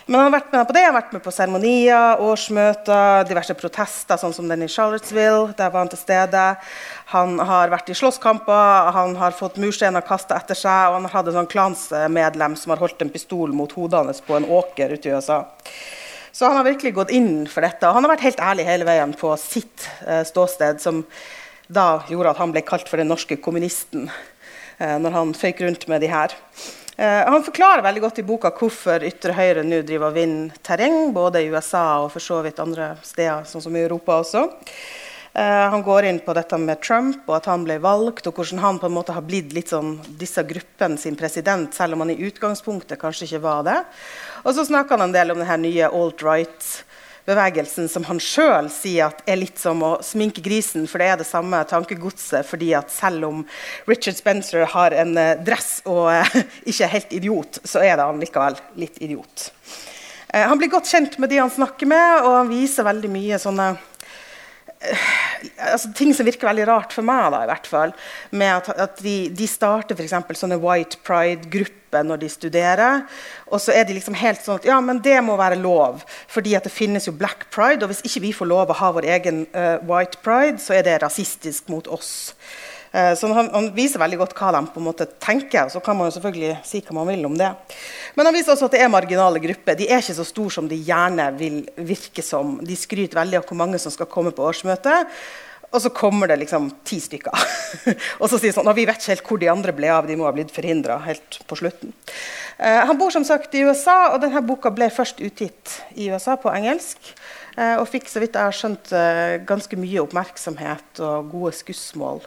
Men 0.06 0.20
han 0.20 0.28
har 0.28 0.34
vært 0.36 0.52
med 0.54 0.66
på 0.68 0.74
det, 0.76 0.82
han 0.84 0.92
har 0.92 1.00
vært 1.00 1.14
med 1.16 1.22
på 1.24 1.32
seremonier, 1.34 2.20
årsmøter, 2.22 3.24
diverse 3.26 3.56
protester, 3.58 4.20
sånn 4.20 4.34
som 4.36 4.46
den 4.46 4.62
i 4.62 4.68
Charlottesville. 4.70 5.48
Der 5.58 5.72
var 5.74 5.82
han 5.82 5.90
til 5.90 5.98
stede. 5.98 6.42
Han 7.10 7.40
har 7.48 7.72
vært 7.72 7.90
i 7.90 7.96
slåsskamper, 7.98 8.92
han 8.94 9.16
har 9.18 9.34
fått 9.34 9.58
mursteiner 9.58 10.06
kasta 10.06 10.38
etter 10.38 10.58
seg, 10.58 10.92
og 10.92 11.00
han 11.00 11.08
har 11.08 11.16
hatt 11.16 11.32
en 11.32 11.38
sånn 11.40 11.50
klansmedlem 11.50 12.54
som 12.60 12.74
har 12.74 12.84
holdt 12.84 13.02
en 13.02 13.10
pistol 13.10 13.50
mot 13.56 13.74
hodet 13.74 14.04
hans 14.04 14.22
på 14.22 14.38
en 14.38 14.46
åker 14.46 14.94
ute 14.94 15.10
i 15.10 15.16
USA. 15.16 15.40
Så 16.30 16.46
han 16.46 16.60
har 16.60 16.68
virkelig 16.68 16.94
gått 16.94 17.16
inn 17.16 17.46
for 17.50 17.66
dette. 17.66 17.88
Og 17.88 17.98
han 17.98 18.06
har 18.06 18.14
vært 18.14 18.28
helt 18.28 18.44
ærlig 18.44 18.68
hele 18.68 18.86
veien 18.86 19.14
på 19.16 19.32
sitt 19.40 19.88
uh, 20.06 20.22
ståsted. 20.28 20.82
som 20.84 21.02
da 21.66 22.04
gjorde 22.06 22.30
at 22.30 22.38
han 22.38 22.52
ble 22.54 22.62
kalt 22.62 22.86
for 22.86 23.00
den 23.00 23.08
norske 23.10 23.40
kommunisten. 23.42 24.06
Eh, 24.78 24.98
når 25.00 25.14
han 25.14 25.32
føyk 25.34 25.62
rundt 25.64 25.88
med 25.88 26.04
de 26.04 26.10
her. 26.12 26.34
Eh, 26.96 27.28
han 27.28 27.44
forklarer 27.44 27.84
veldig 27.84 28.02
godt 28.06 28.20
i 28.22 28.24
boka 28.24 28.50
hvorfor 28.56 29.04
ytre 29.04 29.34
høyre 29.36 29.64
nå 29.66 29.82
driver 29.84 30.08
og 30.08 30.16
vinner 30.16 30.60
terreng, 30.64 31.10
både 31.12 31.42
i 31.44 31.50
USA 31.52 32.00
og 32.06 32.14
for 32.14 32.24
så 32.24 32.40
vidt 32.46 32.62
andre 32.62 32.94
steder, 33.04 33.44
sånn 33.44 33.64
som 33.66 33.76
i 33.76 33.82
Europa 33.84 34.22
også. 34.22 34.46
Uh, 35.36 35.68
han 35.68 35.82
går 35.84 36.06
inn 36.08 36.18
på 36.24 36.32
dette 36.32 36.56
med 36.56 36.80
Trump 36.80 37.26
og 37.28 37.34
at 37.36 37.48
han 37.50 37.66
ble 37.66 37.74
valgt, 37.84 38.24
og 38.24 38.38
hvordan 38.38 38.62
han 38.62 38.78
på 38.80 38.88
en 38.88 38.94
måte 38.94 39.12
har 39.12 39.20
blitt 39.26 39.52
litt 39.52 39.68
sånn 39.68 39.98
disse 40.16 40.40
gruppene 40.48 40.96
sin 40.96 41.18
president, 41.20 41.74
selv 41.76 41.92
om 41.92 42.06
han 42.06 42.14
i 42.14 42.16
utgangspunktet 42.24 42.96
kanskje 43.02 43.26
ikke 43.26 43.42
var 43.44 43.66
det. 43.66 43.76
Og 44.46 44.56
så 44.56 44.64
snakker 44.64 44.96
han 44.96 45.10
en 45.10 45.12
del 45.18 45.34
om 45.34 45.42
denne 45.42 45.58
nye 45.66 45.90
alt-right 45.92 46.70
bevegelsen 47.26 47.88
som 47.90 48.06
han 48.06 48.20
sjøl 48.22 48.68
sier 48.72 49.10
at 49.10 49.22
er 49.28 49.40
litt 49.40 49.58
som 49.60 49.82
å 49.84 49.96
sminke 50.04 50.44
grisen, 50.44 50.86
for 50.90 51.02
det 51.02 51.08
er 51.10 51.20
det 51.20 51.28
samme 51.28 51.62
tankegodset. 51.68 52.46
fordi 52.46 52.72
at 52.78 52.90
selv 52.90 53.26
om 53.28 53.42
Richard 53.86 54.16
Spencer 54.16 54.66
har 54.72 54.94
en 54.94 55.16
eh, 55.18 55.34
dress 55.42 55.82
og 55.84 56.06
uh, 56.12 56.38
ikke 56.68 56.84
er 56.86 56.94
helt 56.94 57.12
idiot, 57.12 57.60
så 57.64 57.82
er 57.82 57.96
det 57.96 58.06
han 58.06 58.22
likevel 58.22 58.58
litt 58.78 59.02
idiot. 59.02 59.50
Uh, 60.32 60.46
han 60.46 60.58
blir 60.58 60.70
godt 60.70 60.90
kjent 60.90 61.18
med 61.18 61.30
de 61.30 61.42
han 61.42 61.52
snakker 61.52 61.90
med, 61.90 62.22
og 62.22 62.40
han 62.42 62.50
viser 62.52 62.86
veldig 62.86 63.10
mye 63.10 63.42
sånne 63.42 63.74
altså, 65.56 65.90
ting 65.96 66.12
som 66.16 66.26
virker 66.26 66.48
veldig 66.48 66.66
rart 66.68 66.94
for 66.96 67.06
meg, 67.06 67.30
da, 67.34 67.42
i 67.44 67.50
hvert 67.50 67.68
fall, 67.70 67.94
med 68.30 68.52
at, 68.52 68.70
at 68.86 69.02
de, 69.04 69.16
de 69.36 69.48
starter 69.50 69.98
f.eks. 69.98 70.14
sånne 70.40 70.58
White 70.62 71.00
Pride-grupper 71.06 72.06
når 72.06 72.20
de 72.22 72.30
studerer. 72.30 73.04
Og 73.46 73.62
så 73.62 73.74
er 73.76 73.86
de 73.86 73.96
liksom 73.96 74.16
helt 74.18 74.42
sånn 74.42 74.60
at 74.60 74.68
ja, 74.68 74.78
men 74.84 75.00
det 75.04 75.18
må 75.24 75.38
være 75.38 75.58
lov, 75.60 76.04
fordi 76.32 76.56
at 76.58 76.66
det 76.66 76.74
finnes 76.74 77.08
jo 77.08 77.14
Black 77.16 77.48
Pride. 77.54 77.84
Og 77.84 77.92
hvis 77.92 78.04
ikke 78.06 78.24
vi 78.26 78.36
får 78.36 78.50
lov 78.50 78.72
å 78.72 78.80
ha 78.80 78.92
vår 78.96 79.08
egen 79.16 79.44
uh, 79.56 79.76
White 79.86 80.22
Pride, 80.26 80.58
så 80.62 80.76
er 80.76 80.86
det 80.86 81.00
rasistisk 81.04 81.70
mot 81.72 81.88
oss. 81.88 82.34
Eh, 82.92 83.12
så 83.18 83.30
han, 83.32 83.48
han, 83.52 83.70
viser 83.76 84.02
veldig 84.02 84.20
godt 84.20 84.36
hva 84.38 84.52
de 84.56 84.62
på 84.72 84.82
en 84.82 84.88
måte 84.88 85.08
tenker. 85.22 85.70
Så 85.72 85.82
kan 85.84 85.98
man 85.98 86.10
jo 86.10 86.16
selvfølgelig 86.16 86.58
si 86.66 86.82
hva 86.86 86.98
man 87.00 87.10
vil 87.10 87.26
om 87.28 87.38
det. 87.38 87.50
Men 88.18 88.28
han 88.28 88.36
viser 88.36 88.54
også 88.54 88.68
at 88.68 88.76
det 88.76 88.84
er 88.84 88.92
marginale 88.92 89.42
grupper. 89.42 89.78
De 89.78 89.88
er 89.88 90.04
ikke 90.04 90.18
så 90.18 90.28
store 90.28 90.58
som 90.58 90.70
de 90.70 90.78
gjerne 90.78 91.30
vil 91.40 91.62
virke 91.76 92.24
som. 92.24 92.58
De 92.64 92.78
skryter 92.78 93.18
veldig 93.20 93.40
av 93.40 93.50
hvor 93.50 93.60
mange 93.60 93.80
som 93.82 93.94
skal 93.94 94.10
komme 94.10 94.34
på 94.34 94.46
årsmøtet. 94.46 95.12
Og 95.74 95.82
så 95.82 95.90
kommer 95.90 96.30
det 96.30 96.38
liksom 96.40 96.68
ti 96.86 96.98
stykker. 97.02 97.46
og 98.20 98.30
så 98.30 98.38
sier 98.40 98.54
sånn 98.54 98.70
Vi 98.76 98.86
vet 98.86 99.00
ikke 99.00 99.12
helt 99.12 99.30
hvor 99.30 99.40
de 99.42 99.50
andre 99.52 99.74
ble 99.76 99.90
av. 99.92 100.06
De 100.08 100.16
må 100.18 100.28
ha 100.28 100.34
blitt 100.34 100.54
forhindra 100.54 101.00
helt 101.04 101.40
på 101.48 101.58
slutten. 101.58 101.92
Eh, 102.56 102.82
han 102.88 102.96
bor 102.98 103.12
som 103.12 103.26
sagt 103.26 103.54
i 103.54 103.64
USA, 103.66 104.14
og 104.14 104.22
denne 104.22 104.40
boka 104.46 104.72
ble 104.72 104.88
først 104.92 105.20
utgitt 105.24 105.80
i 105.98 106.08
USA 106.12 106.38
på 106.40 106.52
engelsk. 106.54 107.12
Eh, 107.56 107.74
og 107.80 107.88
fikk 107.90 108.08
så 108.08 108.22
vidt 108.22 108.38
jeg 108.38 108.48
har 108.48 108.56
skjønt, 108.56 108.92
eh, 108.92 109.36
ganske 109.48 109.76
mye 109.80 110.02
oppmerksomhet 110.04 111.02
og 111.04 111.30
gode 111.34 111.52
skussmål 111.56 112.22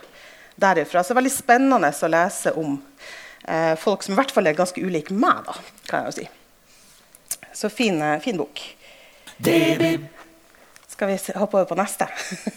derifra. 0.60 1.04
Så 1.04 1.12
det 1.12 1.18
er 1.18 1.22
veldig 1.22 1.34
spennende 1.34 1.92
å 1.92 2.12
lese 2.12 2.54
om 2.60 2.76
eh, 3.48 3.76
folk 3.80 4.04
som 4.06 4.16
i 4.16 4.20
hvert 4.20 4.34
fall 4.36 4.50
er 4.50 4.58
ganske 4.58 4.84
ulike 4.84 5.16
meg, 5.16 5.44
da, 5.48 5.58
kan 5.90 6.06
jeg 6.06 6.12
jo 6.12 6.18
si. 6.20 6.28
Så 7.60 7.72
fin, 7.74 8.02
eh, 8.02 8.20
fin 8.24 8.38
bok. 8.40 8.62
Skal 10.90 11.08
vi 11.08 11.20
hoppe 11.36 11.58
over 11.58 11.68
på 11.70 11.80
neste? 11.80 12.08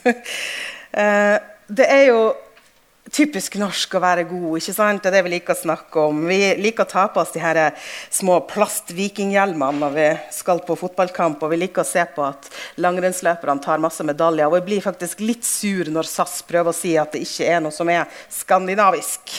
eh, 1.02 1.36
det 1.72 1.86
er 1.88 2.04
jo 2.10 2.22
typisk 3.12 3.58
norsk 3.60 3.94
å 3.96 4.02
være 4.02 4.24
god. 4.28 4.56
ikke 4.58 4.74
sant? 4.74 5.02
Det 5.02 5.10
er 5.10 5.18
det 5.18 5.22
vi 5.26 5.34
liker 5.34 5.54
å 5.54 5.60
snakke 5.62 6.06
om. 6.08 6.24
Vi 6.30 6.40
liker 6.60 6.86
å 6.86 6.92
ta 6.92 7.04
på 7.12 7.20
oss 7.20 7.34
de 7.34 7.42
her 7.42 7.60
små 8.10 8.38
plastvikinghjelmene 8.48 9.82
når 9.82 9.94
vi 9.96 10.08
skal 10.32 10.62
på 10.66 10.78
fotballkamp. 10.80 11.42
Og 11.44 11.52
vi 11.52 11.60
liker 11.60 11.84
å 11.84 11.88
se 11.88 12.04
på 12.14 12.24
at 12.24 12.48
langrennsløperne 12.80 13.64
tar 13.64 13.82
masse 13.84 14.04
medaljer. 14.06 14.48
Og 14.48 14.58
vi 14.60 14.66
blir 14.72 14.84
faktisk 14.84 15.20
litt 15.24 15.44
sur 15.48 15.92
når 15.92 16.08
SAS 16.08 16.40
prøver 16.48 16.72
å 16.72 16.76
si 16.76 16.96
at 17.00 17.12
det 17.12 17.24
ikke 17.26 17.48
er 17.52 17.64
noe 17.64 17.74
som 17.74 17.90
er 17.92 18.08
skandinavisk. 18.32 19.36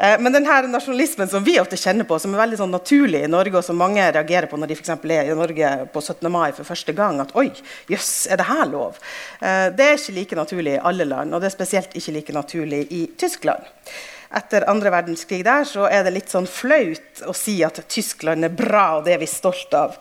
Eh, 0.00 0.20
men 0.20 0.32
denne 0.32 0.60
nasjonalismen 0.72 1.28
som 1.28 1.44
vi 1.44 1.58
ofte 1.60 1.76
kjenner 1.76 2.06
på, 2.08 2.16
som 2.18 2.32
er 2.32 2.40
veldig 2.40 2.58
sånn 2.62 2.72
naturlig 2.72 3.20
i 3.26 3.28
Norge, 3.30 3.58
og 3.58 3.66
som 3.66 3.76
mange 3.76 4.00
reagerer 4.00 4.48
på 4.48 4.56
når 4.56 4.70
de 4.70 4.78
for 4.78 5.12
er 5.12 5.28
i 5.28 5.36
Norge 5.36 5.72
på 5.92 6.00
17. 6.00 6.30
mai 6.32 6.52
for 6.56 6.64
første 6.64 6.94
gang, 6.96 7.20
at 7.20 7.34
oi, 7.36 7.50
jøss, 7.90 8.14
er 8.32 8.40
det 8.40 8.48
her 8.48 8.64
lov? 8.70 8.96
Eh, 9.44 9.68
det 9.76 9.90
er 9.90 9.98
ikke 9.98 10.16
like 10.16 10.40
naturlig 10.40 10.78
i 10.78 10.80
alle 10.92 11.04
land, 11.04 11.34
og 11.34 11.44
det 11.44 11.50
er 11.50 11.56
spesielt 11.58 11.92
ikke 12.00 12.16
like 12.16 12.36
naturlig 12.36 12.86
i 12.96 13.02
Tyskland. 13.20 13.68
Etter 14.40 14.64
andre 14.70 14.92
verdenskrig 14.94 15.42
der 15.44 15.68
så 15.68 15.84
er 15.90 16.06
det 16.06 16.14
litt 16.14 16.32
sånn 16.32 16.48
flaut 16.48 17.24
å 17.26 17.34
si 17.36 17.58
at 17.66 17.82
Tyskland 17.90 18.46
er 18.46 18.56
bra, 18.56 18.86
og 18.96 19.04
det 19.04 19.18
er 19.18 19.20
vi 19.20 19.28
stolt 19.28 19.76
av. 19.76 20.00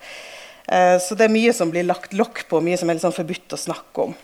Eh, 0.69 0.95
så 1.03 1.17
det 1.17 1.27
er 1.27 1.35
mye 1.35 1.51
som 1.51 1.75
blir 1.75 1.83
lagt 1.83 2.15
lokk 2.15 2.45
på, 2.47 2.63
mye 2.63 2.79
som 2.79 2.87
er 2.87 2.95
litt 2.95 3.03
sånn 3.03 3.19
forbudt 3.19 3.57
å 3.57 3.63
snakke 3.67 4.07
om. 4.07 4.17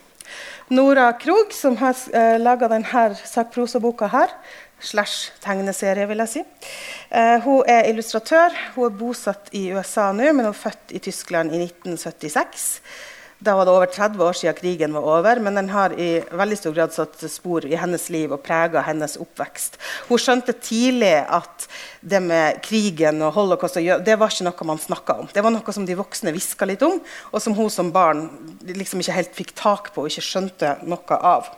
Nora 0.68 1.12
Krog, 1.14 1.52
som 1.54 1.76
har 1.78 1.98
eh, 2.14 2.40
laga 2.42 2.66
denne 2.72 3.04
sakprosaboka 3.22 4.08
her, 4.10 4.32
slash 4.86 5.34
tegneserie, 5.44 6.08
vil 6.10 6.24
jeg 6.24 6.34
si. 6.36 6.46
Uh, 7.10 7.38
hun 7.46 7.66
er 7.72 7.90
illustratør. 7.90 8.56
Hun 8.76 8.88
er 8.88 8.96
bosatt 9.00 9.52
i 9.58 9.68
USA 9.76 10.12
nå, 10.16 10.30
men 10.32 10.48
hun 10.48 10.54
er 10.54 10.64
født 10.64 10.96
i 10.96 11.04
Tyskland 11.10 11.54
i 11.56 11.66
1976. 11.66 12.70
Da 13.46 13.52
var 13.56 13.68
det 13.68 13.74
over 13.76 13.90
30 13.92 14.24
år 14.24 14.34
siden 14.34 14.56
krigen 14.56 14.94
var 14.96 15.04
over, 15.04 15.40
men 15.44 15.58
den 15.60 15.68
har 15.70 15.94
i 16.00 16.22
veldig 16.32 16.58
stor 16.58 16.74
grad 16.74 16.94
satt 16.96 17.20
spor 17.30 17.66
i 17.68 17.76
hennes 17.76 18.08
liv 18.14 18.32
og 18.32 18.42
prega 18.46 18.82
hennes 18.88 19.18
oppvekst. 19.20 19.76
Hun 20.08 20.22
skjønte 20.22 20.56
tidlig 20.56 21.18
at 21.20 21.68
det 22.00 22.22
med 22.24 22.62
krigen 22.64 23.20
og 23.26 23.36
holocaust 23.36 23.76
det 23.76 24.16
var 24.22 24.32
ikke 24.32 24.48
noe 24.48 24.70
man 24.72 24.80
snakka 24.80 25.18
om. 25.20 25.30
Det 25.34 25.44
var 25.44 25.52
noe 25.52 25.76
som 25.76 25.86
de 25.86 26.00
voksne 26.00 26.32
hviska 26.32 26.70
litt 26.70 26.86
om, 26.88 27.02
og 27.34 27.44
som 27.44 27.58
hun 27.58 27.70
som 27.70 27.92
barn 27.94 28.30
liksom 28.72 29.04
ikke 29.04 29.20
helt 29.20 29.38
fikk 29.38 29.54
tak 29.60 29.92
på 29.92 30.06
og 30.06 30.10
ikke 30.14 30.26
skjønte 30.32 30.78
noe 30.88 31.20
av. 31.20 31.52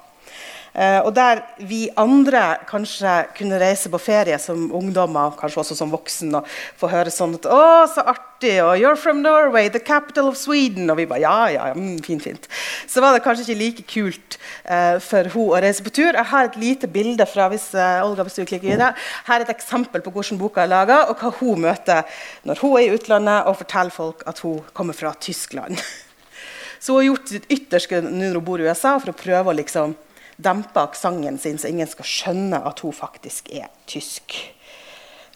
Uh, 0.77 1.01
og 1.07 1.15
der 1.17 1.41
vi 1.65 1.87
andre 1.97 2.59
kanskje 2.69 3.23
kunne 3.37 3.57
reise 3.57 3.89
på 3.89 3.97
ferie 3.97 4.37
som 4.37 4.67
ungdommer, 4.77 5.33
kanskje 5.39 5.63
også 5.63 5.77
som 5.79 5.89
voksen, 5.89 6.35
og 6.37 6.45
få 6.77 6.91
høre 6.91 7.09
sånn 7.09 7.33
at 7.33 7.47
'Å, 7.49 7.87
så 7.89 8.05
artig', 8.05 8.61
og 8.61 8.77
'You're 8.77 8.95
from 8.95 9.23
Norway, 9.23 9.69
the 9.69 9.79
capital 9.79 10.27
of 10.29 10.37
Sweden', 10.37 10.91
og 10.91 10.97
vi 10.97 11.07
bare 11.09 11.21
'Ja, 11.21 11.47
ja, 11.49 11.73
mm, 11.73 12.03
fint, 12.05 12.21
fint'. 12.21 12.45
Så 12.87 13.01
var 13.01 13.13
det 13.13 13.23
kanskje 13.23 13.49
ikke 13.49 13.59
like 13.59 13.83
kult 13.89 14.37
uh, 14.69 14.99
for 14.99 15.23
hun 15.33 15.49
å 15.57 15.61
reise 15.61 15.81
på 15.81 15.89
tur. 15.89 16.13
Jeg 16.13 16.25
har 16.25 16.45
et 16.45 16.61
lite 16.61 16.87
bilde 16.87 17.25
fra 17.25 17.49
hvis, 17.49 17.73
uh, 17.73 18.05
Olga, 18.05 18.21
hvis 18.21 18.37
du 18.37 18.45
klikker 18.45 18.69
videre. 18.69 18.93
Her 19.25 19.39
er 19.39 19.49
et 19.49 19.57
eksempel 19.57 20.01
på 20.01 20.11
hvordan 20.11 20.37
boka 20.37 20.61
er 20.61 20.69
laga, 20.69 21.09
og 21.09 21.17
hva 21.17 21.33
hun 21.39 21.61
møter 21.61 22.05
når 22.45 22.61
hun 22.61 22.77
er 22.77 22.85
i 22.85 22.93
utlandet 22.93 23.47
og 23.47 23.57
forteller 23.57 23.91
folk 23.91 24.21
at 24.27 24.39
hun 24.39 24.61
kommer 24.73 24.93
fra 24.93 25.15
Tyskland. 25.19 25.77
Så 26.79 26.93
hun 26.93 27.01
har 27.01 27.15
gjort 27.15 27.29
sitt 27.29 27.49
ytterste 27.49 28.01
nå 28.05 28.11
når 28.29 28.37
hun 28.37 28.45
bor 28.45 28.61
i 28.61 28.67
USA, 28.67 28.99
for 29.01 29.09
å 29.09 29.17
prøve 29.17 29.49
å 29.49 29.57
liksom 29.57 29.95
dempe 30.37 30.81
aksenten 30.81 31.37
sin, 31.41 31.57
så 31.57 31.69
ingen 31.69 31.89
skal 31.89 32.07
skjønne 32.07 32.61
at 32.69 32.85
hun 32.85 32.93
faktisk 32.95 33.49
er 33.57 33.71
tysk. 33.89 34.37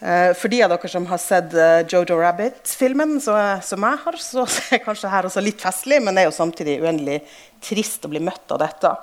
Uh, 0.02 0.34
for 0.34 0.50
de 0.50 0.64
av 0.66 0.72
dere 0.74 0.90
som 0.90 1.06
har 1.12 1.20
sett 1.22 1.52
uh, 1.54 1.84
Jojo 1.86 2.18
Rabbit-filmen, 2.18 3.20
som 3.22 3.86
jeg 3.86 4.02
har, 4.06 4.18
så 4.18 4.46
er 4.74 4.82
kanskje 4.82 5.12
her 5.14 5.28
også 5.30 5.44
litt 5.46 5.62
festlig, 5.62 6.00
men 6.02 6.18
det 6.18 6.24
er 6.24 6.32
jo 6.32 6.38
samtidig 6.38 6.80
uendelig 6.82 7.20
trist 7.62 8.06
å 8.06 8.10
bli 8.10 8.22
møtt 8.24 8.54
av 8.54 8.64
dette. 8.64 8.94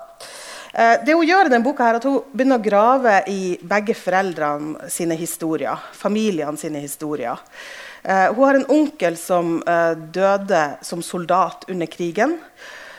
Eh, 0.69 0.97
det 1.07 1.14
Hun 1.14 1.25
gjør 1.25 1.47
i 1.47 1.52
denne 1.52 1.64
boka 1.64 1.87
er 1.87 1.97
at 1.97 2.07
hun 2.07 2.19
begynner 2.35 2.59
å 2.59 2.64
grave 2.67 3.14
i 3.31 3.55
begge 3.62 3.95
foreldrene 3.97 4.90
sine 4.90 5.14
historier. 5.19 5.78
Familiene 5.97 6.59
sine 6.61 6.83
historier. 6.83 7.38
Hun 8.02 8.43
har 8.43 8.59
en 8.59 8.69
onkel 8.71 9.17
som 9.19 9.57
døde 10.14 10.61
som 10.87 11.00
soldat 11.02 11.64
under 11.73 11.88
krigen. 11.90 12.37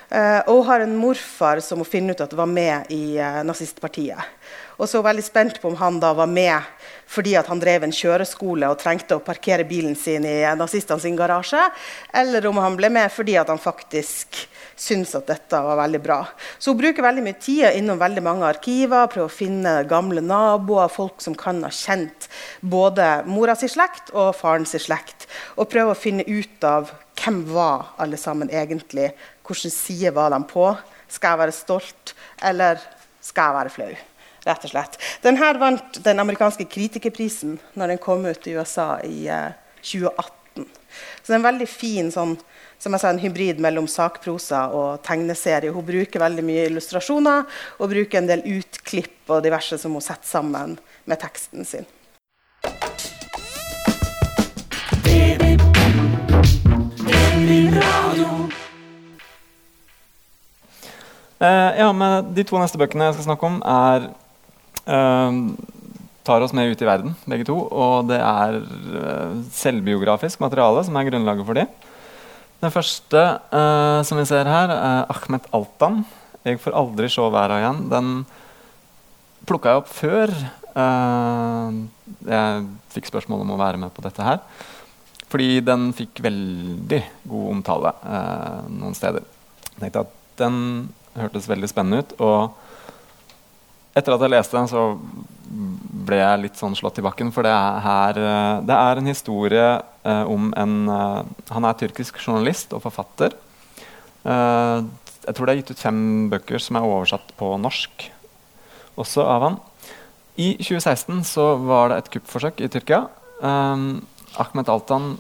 Uh, 0.09 0.41
og 0.49 0.55
hun 0.61 0.67
har 0.71 0.85
en 0.85 0.97
morfar 0.97 1.61
som 1.61 1.83
hun 1.83 1.87
finner 1.87 2.17
ut 2.17 2.23
at 2.25 2.33
var 2.33 2.49
med 2.49 2.89
i 2.93 3.19
nazistpartiet. 3.45 4.19
Og 4.79 4.87
så 4.87 5.01
veldig 5.03 5.23
spent 5.25 5.59
på 5.59 5.67
om 5.67 5.77
han 5.79 5.99
da 5.99 6.13
var 6.15 6.29
med 6.31 6.87
fordi 7.09 7.33
at 7.39 7.47
han 7.49 7.59
drev 7.59 7.83
en 7.83 7.93
kjøreskole 7.95 8.67
og 8.69 8.77
trengte 8.79 9.17
å 9.17 9.23
parkere 9.25 9.65
bilen 9.67 9.95
sin 9.97 10.23
i 10.29 10.43
nazistene 10.55 11.01
sin 11.01 11.17
garasje, 11.17 11.63
eller 12.13 12.45
om 12.45 12.59
han 12.61 12.77
ble 12.77 12.91
med 12.93 13.09
fordi 13.11 13.33
at 13.41 13.49
han 13.49 13.59
faktisk 13.59 14.37
syntes 14.79 15.15
at 15.17 15.27
dette 15.27 15.59
var 15.65 15.79
veldig 15.81 16.01
bra. 16.03 16.19
Så 16.61 16.71
hun 16.71 16.79
bruker 16.79 17.03
veldig 17.03 17.23
mye 17.25 17.39
tid 17.41 17.79
innom 17.79 17.99
veldig 17.99 18.23
mange 18.23 18.45
arkiver, 18.47 19.09
prøver 19.09 19.25
å 19.25 19.33
finne 19.33 19.73
gamle 19.89 20.21
naboer, 20.21 20.91
folk 20.93 21.25
som 21.25 21.35
kan 21.37 21.63
ha 21.65 21.71
kjent 21.73 22.29
både 22.61 23.09
mora 23.27 23.57
si 23.57 23.67
slekt 23.71 24.13
og 24.13 24.35
faren 24.37 24.69
sin 24.69 24.85
slekt, 24.85 25.25
og 25.57 25.71
prøver 25.73 25.95
å 25.95 25.99
finne 25.99 26.27
ut 26.29 26.69
av 26.69 26.93
hvem 27.19 27.41
var 27.49 27.89
alle 27.99 28.21
sammen 28.21 28.53
egentlig, 28.53 29.09
hvilken 29.43 29.73
side 29.73 30.13
var 30.15 30.29
de 30.31 30.39
på, 30.47 30.69
skal 31.09 31.33
jeg 31.33 31.43
være 31.43 31.57
stolt, 31.57 32.13
eller 32.45 32.79
skal 33.25 33.49
jeg 33.49 33.59
være 33.59 33.75
flau? 33.79 33.91
Rett 34.47 34.67
og 34.67 34.73
slett. 34.73 34.99
Den 35.23 35.39
her 35.39 35.59
vant 35.61 35.99
den 36.05 36.21
amerikanske 36.21 36.67
kritikerprisen 36.69 37.57
når 37.79 37.93
den 37.93 38.03
kom 38.03 38.25
ut 38.27 38.47
i 38.47 38.55
USA 38.57 38.95
i 39.05 39.27
eh, 39.27 39.51
2018. 39.81 40.65
Så 41.21 41.27
det 41.27 41.35
er 41.35 41.39
en 41.39 41.49
veldig 41.49 41.67
fin 41.69 42.09
sånn, 42.11 42.33
som 42.79 42.95
jeg 42.95 43.03
sa, 43.03 43.11
en 43.11 43.21
hybrid 43.21 43.59
mellom 43.63 43.87
sakprosa 43.91 44.65
og 44.75 45.03
tegneserie. 45.05 45.73
Hun 45.75 45.85
bruker 45.85 46.23
veldig 46.23 46.45
mye 46.47 46.67
illustrasjoner 46.71 47.45
og 47.77 47.91
bruker 47.91 48.21
en 48.21 48.29
del 48.29 48.43
utklipp 48.57 49.29
og 49.29 49.43
diverse 49.45 49.79
som 49.79 49.95
hun 49.95 50.03
setter 50.03 50.29
sammen 50.29 50.77
med 51.05 51.21
teksten 51.21 51.67
sin. 51.67 51.87
Uh, 61.39 61.71
ja, 61.79 61.91
men 61.95 62.33
De 62.35 62.43
to 62.43 62.59
neste 62.59 62.79
bøkene 62.79 63.07
jeg 63.07 63.15
skal 63.15 63.29
snakke 63.29 63.47
om, 63.47 63.61
er 63.63 64.09
tar 66.29 66.45
oss 66.45 66.53
med 66.53 66.71
ut 66.71 66.81
i 66.81 66.87
verden, 66.87 67.15
begge 67.29 67.47
to. 67.47 67.57
Og 67.57 68.09
det 68.09 68.19
er 68.21 68.59
uh, 68.61 69.39
selvbiografisk 69.55 70.41
materiale 70.43 70.83
som 70.85 70.97
er 70.99 71.09
grunnlaget 71.09 71.47
for 71.47 71.57
dem. 71.57 71.71
Den 72.59 72.73
første 72.75 73.23
uh, 73.53 74.01
som 74.05 74.19
vi 74.19 74.27
ser 74.29 74.49
her, 74.49 74.73
er 74.75 75.09
Ahmed 75.09 75.47
Altan. 75.55 76.03
'Jeg 76.45 76.61
får 76.63 76.77
aldri 76.77 77.09
se 77.11 77.25
verden 77.33 77.59
igjen'. 77.59 77.87
Den 77.91 78.11
plukka 79.49 79.73
jeg 79.73 79.81
opp 79.81 79.89
før 79.91 80.31
jeg 82.29 82.59
fikk 82.93 83.09
spørsmål 83.09 83.41
om 83.43 83.49
å 83.51 83.59
være 83.59 83.79
med 83.81 83.91
på 83.91 84.03
dette 84.05 84.23
her. 84.23 84.37
Fordi 85.27 85.59
den 85.65 85.89
fikk 85.97 86.21
veldig 86.23 87.01
god 87.27 87.49
omtale 87.51 87.91
noen 88.71 88.95
steder. 88.95 89.25
Jeg 89.73 89.81
tenkte 89.81 90.05
at 90.05 90.15
Den 90.39 90.55
hørtes 91.19 91.49
veldig 91.49 91.67
spennende 91.67 92.05
ut. 92.05 92.13
og 92.23 92.68
etter 93.97 94.15
at 94.15 94.23
jeg 94.23 94.33
leste 94.33 94.57
den, 94.57 94.69
så 94.69 94.83
ble 96.09 96.19
jeg 96.19 96.41
litt 96.43 96.59
sånn 96.59 96.77
slått 96.77 96.99
i 97.01 97.05
bakken. 97.05 97.31
For 97.35 97.45
det 97.45 97.53
er, 97.53 97.81
her, 97.85 98.19
eh, 98.21 98.55
det 98.67 98.77
er 98.77 99.01
en 99.01 99.09
historie 99.09 99.67
eh, 99.79 100.23
om 100.29 100.51
en 100.57 100.75
uh, 100.89 101.23
Han 101.53 101.67
er 101.67 101.77
tyrkisk 101.79 102.19
journalist 102.21 102.73
og 102.75 102.83
forfatter. 102.85 103.35
Eh, 104.23 104.77
jeg 105.25 105.35
tror 105.35 105.45
det 105.45 105.53
er 105.53 105.61
gitt 105.61 105.73
ut 105.73 105.83
fem 105.83 106.01
bøker 106.31 106.61
som 106.63 106.79
er 106.79 106.87
oversatt 106.87 107.33
på 107.39 107.53
norsk 107.61 108.09
også 108.99 109.23
av 109.23 109.45
han. 109.45 109.57
I 110.39 110.53
2016 110.59 111.23
så 111.27 111.51
var 111.67 111.91
det 111.91 111.99
et 111.99 112.11
kuppforsøk 112.15 112.61
i 112.63 112.69
Tyrkia. 112.71 113.05
Um, 113.39 114.01
Ahmed 114.39 114.71
Altan 114.71 115.13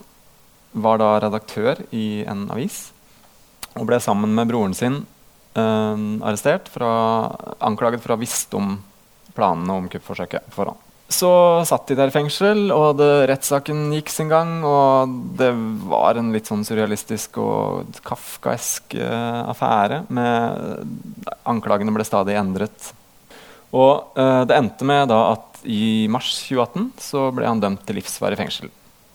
var 0.71 0.99
da 0.99 1.13
redaktør 1.23 1.79
i 1.95 2.23
en 2.27 2.47
avis 2.51 2.89
og 3.77 3.87
ble 3.87 3.99
sammen 4.03 4.33
med 4.35 4.49
broren 4.49 4.75
sin 4.75 5.01
arrestert, 5.57 6.69
fra, 6.71 6.91
anklaget 7.65 8.03
for 8.03 8.13
å 8.13 8.17
ha 8.17 8.21
visst 8.21 8.53
om 8.57 8.77
planene 9.35 9.79
om 9.79 9.89
kuppforsøket 9.91 10.51
foran. 10.53 10.77
Så 11.09 11.29
satt 11.65 11.89
de 11.89 11.95
der 11.97 12.11
i 12.11 12.13
fengsel, 12.13 12.67
og 12.69 13.01
rettssaken 13.01 13.87
gikk 13.95 14.11
sin 14.13 14.29
gang. 14.29 14.59
Og 14.61 15.15
det 15.39 15.49
var 15.89 16.19
en 16.19 16.29
litt 16.35 16.49
sånn 16.49 16.61
surrealistisk 16.67 17.39
og 17.41 17.97
kafkaesk 18.05 18.93
uh, 19.01 19.49
affære. 19.49 20.03
Med, 20.13 20.85
anklagene 21.49 21.95
ble 21.95 22.05
stadig 22.05 22.37
endret. 22.37 22.91
Og 23.73 24.13
uh, 24.19 24.45
det 24.45 24.57
endte 24.57 24.85
med 24.85 25.09
da 25.09 25.23
at 25.31 25.63
i 25.65 26.05
mars 26.13 26.29
2018 26.45 26.91
så 27.01 27.25
ble 27.35 27.49
han 27.49 27.63
dømt 27.63 27.81
til 27.87 27.97
livsvarig 27.97 28.37
fengsel. 28.39 28.69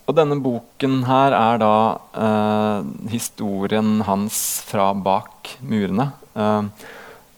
Og 0.05 0.17
denne 0.19 0.37
boken 0.45 0.99
her 1.09 1.35
er 1.37 1.61
da 1.63 1.75
eh, 2.21 2.89
historien 3.15 4.03
hans 4.05 4.39
fra 4.69 4.91
bak 4.93 5.55
murene. 5.65 6.11
Eh, 6.37 6.89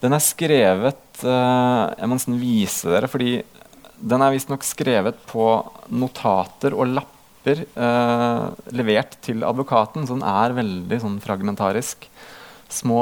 den 0.03 0.17
er 0.17 0.25
skrevet 0.25 1.23
eh, 1.23 1.83
Jeg 1.95 2.09
må 2.09 2.19
nesten 2.19 2.41
vise 2.41 2.91
dere, 2.91 3.11
fordi 3.11 3.39
den 3.97 4.23
er 4.23 4.35
visstnok 4.35 4.67
skrevet 4.67 5.21
på 5.31 5.47
notater 5.95 6.75
og 6.77 6.91
lapper 6.99 7.63
levert 8.75 9.13
til 9.23 9.45
advokaten, 9.47 10.03
så 10.03 10.17
den 10.17 10.25
er 10.27 10.57
veldig 10.57 10.97
sånn 10.99 11.21
fragmentarisk. 11.23 12.09
Små 12.67 12.99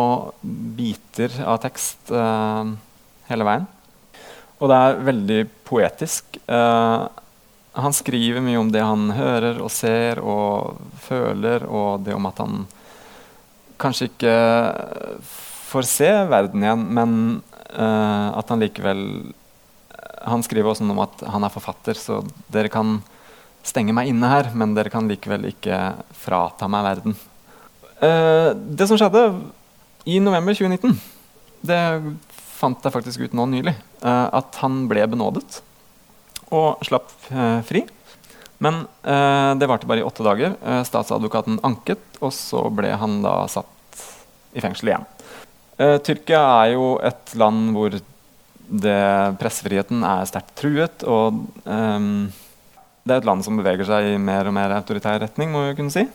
biter 0.76 1.32
av 1.48 1.62
tekst 1.64 2.12
hele 2.12 3.46
veien. 3.48 3.64
Og 4.60 4.68
det 4.68 4.76
er 4.76 5.00
veldig 5.08 5.40
poetisk. 5.64 6.38
Uh, 6.44 7.08
han 7.74 7.94
skriver 7.94 8.42
mye 8.44 8.58
om 8.60 8.70
det 8.70 8.82
han 8.84 9.08
hører 9.16 9.58
og 9.62 9.70
ser 9.74 10.20
og 10.22 10.78
føler, 11.02 11.64
og 11.66 12.04
det 12.06 12.14
om 12.14 12.28
at 12.30 12.42
han 12.42 12.60
kanskje 13.82 14.08
ikke 14.12 14.34
får 15.72 15.88
se 15.90 16.10
verden 16.30 16.62
igjen, 16.62 16.84
men 16.94 17.16
uh, 17.74 18.30
at 18.38 18.52
han 18.52 18.62
likevel 18.62 19.02
Han 20.24 20.40
skriver 20.40 20.70
også 20.70 20.86
noe 20.86 20.94
om 20.94 21.02
at 21.02 21.24
han 21.28 21.44
er 21.44 21.52
forfatter, 21.52 21.98
så 22.00 22.22
dere 22.48 22.70
kan 22.72 22.94
stenge 23.66 23.92
meg 23.92 24.08
inne 24.08 24.30
her, 24.30 24.46
men 24.56 24.72
dere 24.76 24.92
kan 24.92 25.08
likevel 25.10 25.50
ikke 25.50 25.80
frata 26.16 26.68
meg 26.70 26.86
verden. 26.86 27.18
Uh, 28.00 28.54
det 28.54 28.86
som 28.88 28.96
skjedde 28.96 29.26
i 30.08 30.16
november 30.22 30.56
2019, 30.56 30.96
det 31.68 31.82
fant 32.56 32.86
jeg 32.86 32.94
faktisk 32.94 33.26
ut 33.26 33.36
nå 33.36 33.44
nylig, 33.52 33.74
uh, 34.00 34.30
at 34.32 34.62
han 34.62 34.86
ble 34.88 35.04
benådet 35.12 35.60
og 36.54 36.86
slapp 36.86 37.12
eh, 37.30 37.60
fri. 37.66 37.84
Men 38.64 38.84
eh, 39.02 39.52
det 39.58 39.68
varte 39.68 39.88
bare 39.90 40.04
i 40.04 40.06
åtte 40.06 40.24
dager. 40.26 40.56
Eh, 40.62 40.82
statsadvokaten 40.86 41.60
anket, 41.66 42.02
og 42.22 42.32
så 42.34 42.64
ble 42.72 42.94
han 43.00 43.20
da 43.24 43.42
satt 43.50 44.02
i 44.54 44.62
fengsel 44.62 44.92
igjen. 44.92 45.10
Tyrkia 45.74 46.40
er 46.62 46.76
jo 46.76 46.84
et 47.02 47.32
land 47.34 47.72
hvor 47.74 47.90
det, 47.90 49.00
pressefriheten 49.40 50.04
er 50.06 50.28
sterkt 50.30 50.54
truet. 50.60 51.02
Og 51.10 51.42
eh, 51.66 52.06
det 53.04 53.16
er 53.16 53.20
et 53.20 53.28
land 53.28 53.44
som 53.46 53.58
beveger 53.60 53.88
seg 53.88 54.14
i 54.14 54.20
mer 54.20 54.48
og 54.48 54.56
mer 54.56 54.76
autoritær 54.78 55.20
retning. 55.24 55.52
må 55.52 55.66
vi 55.68 55.76
kunne 55.80 55.94
si. 55.94 56.06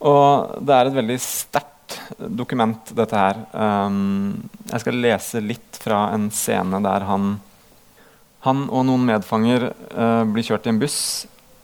Og 0.00 0.62
det 0.64 0.76
er 0.76 0.88
et 0.88 0.96
veldig 0.96 1.18
sterkt 1.20 1.98
dokument, 2.40 2.92
dette 2.96 3.18
her. 3.18 3.42
Um, 3.52 4.48
jeg 4.70 4.84
skal 4.84 5.00
lese 5.02 5.42
litt 5.44 5.80
fra 5.82 6.06
en 6.14 6.30
scene 6.32 6.80
der 6.84 7.04
han 7.08 7.34
han 8.46 8.64
og 8.72 8.86
noen 8.88 9.04
medfanger 9.08 9.68
eh, 9.70 10.24
blir 10.32 10.46
kjørt 10.46 10.66
i 10.66 10.72
en 10.72 10.80
buss 10.80 10.98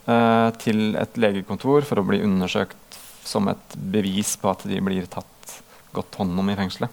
eh, 0.05 0.49
til 0.61 0.97
et 1.01 1.17
legekontor 1.21 1.87
for 1.89 2.01
å 2.01 2.07
bli 2.07 2.21
undersøkt 2.25 2.99
som 3.27 3.49
et 3.51 3.77
bevis 3.77 4.35
på 4.41 4.53
at 4.53 4.67
de 4.69 4.81
blir 4.85 5.09
tatt 5.11 5.57
godt 5.97 6.19
hånd 6.21 6.37
om 6.39 6.51
i 6.53 6.57
fengselet. 6.59 6.93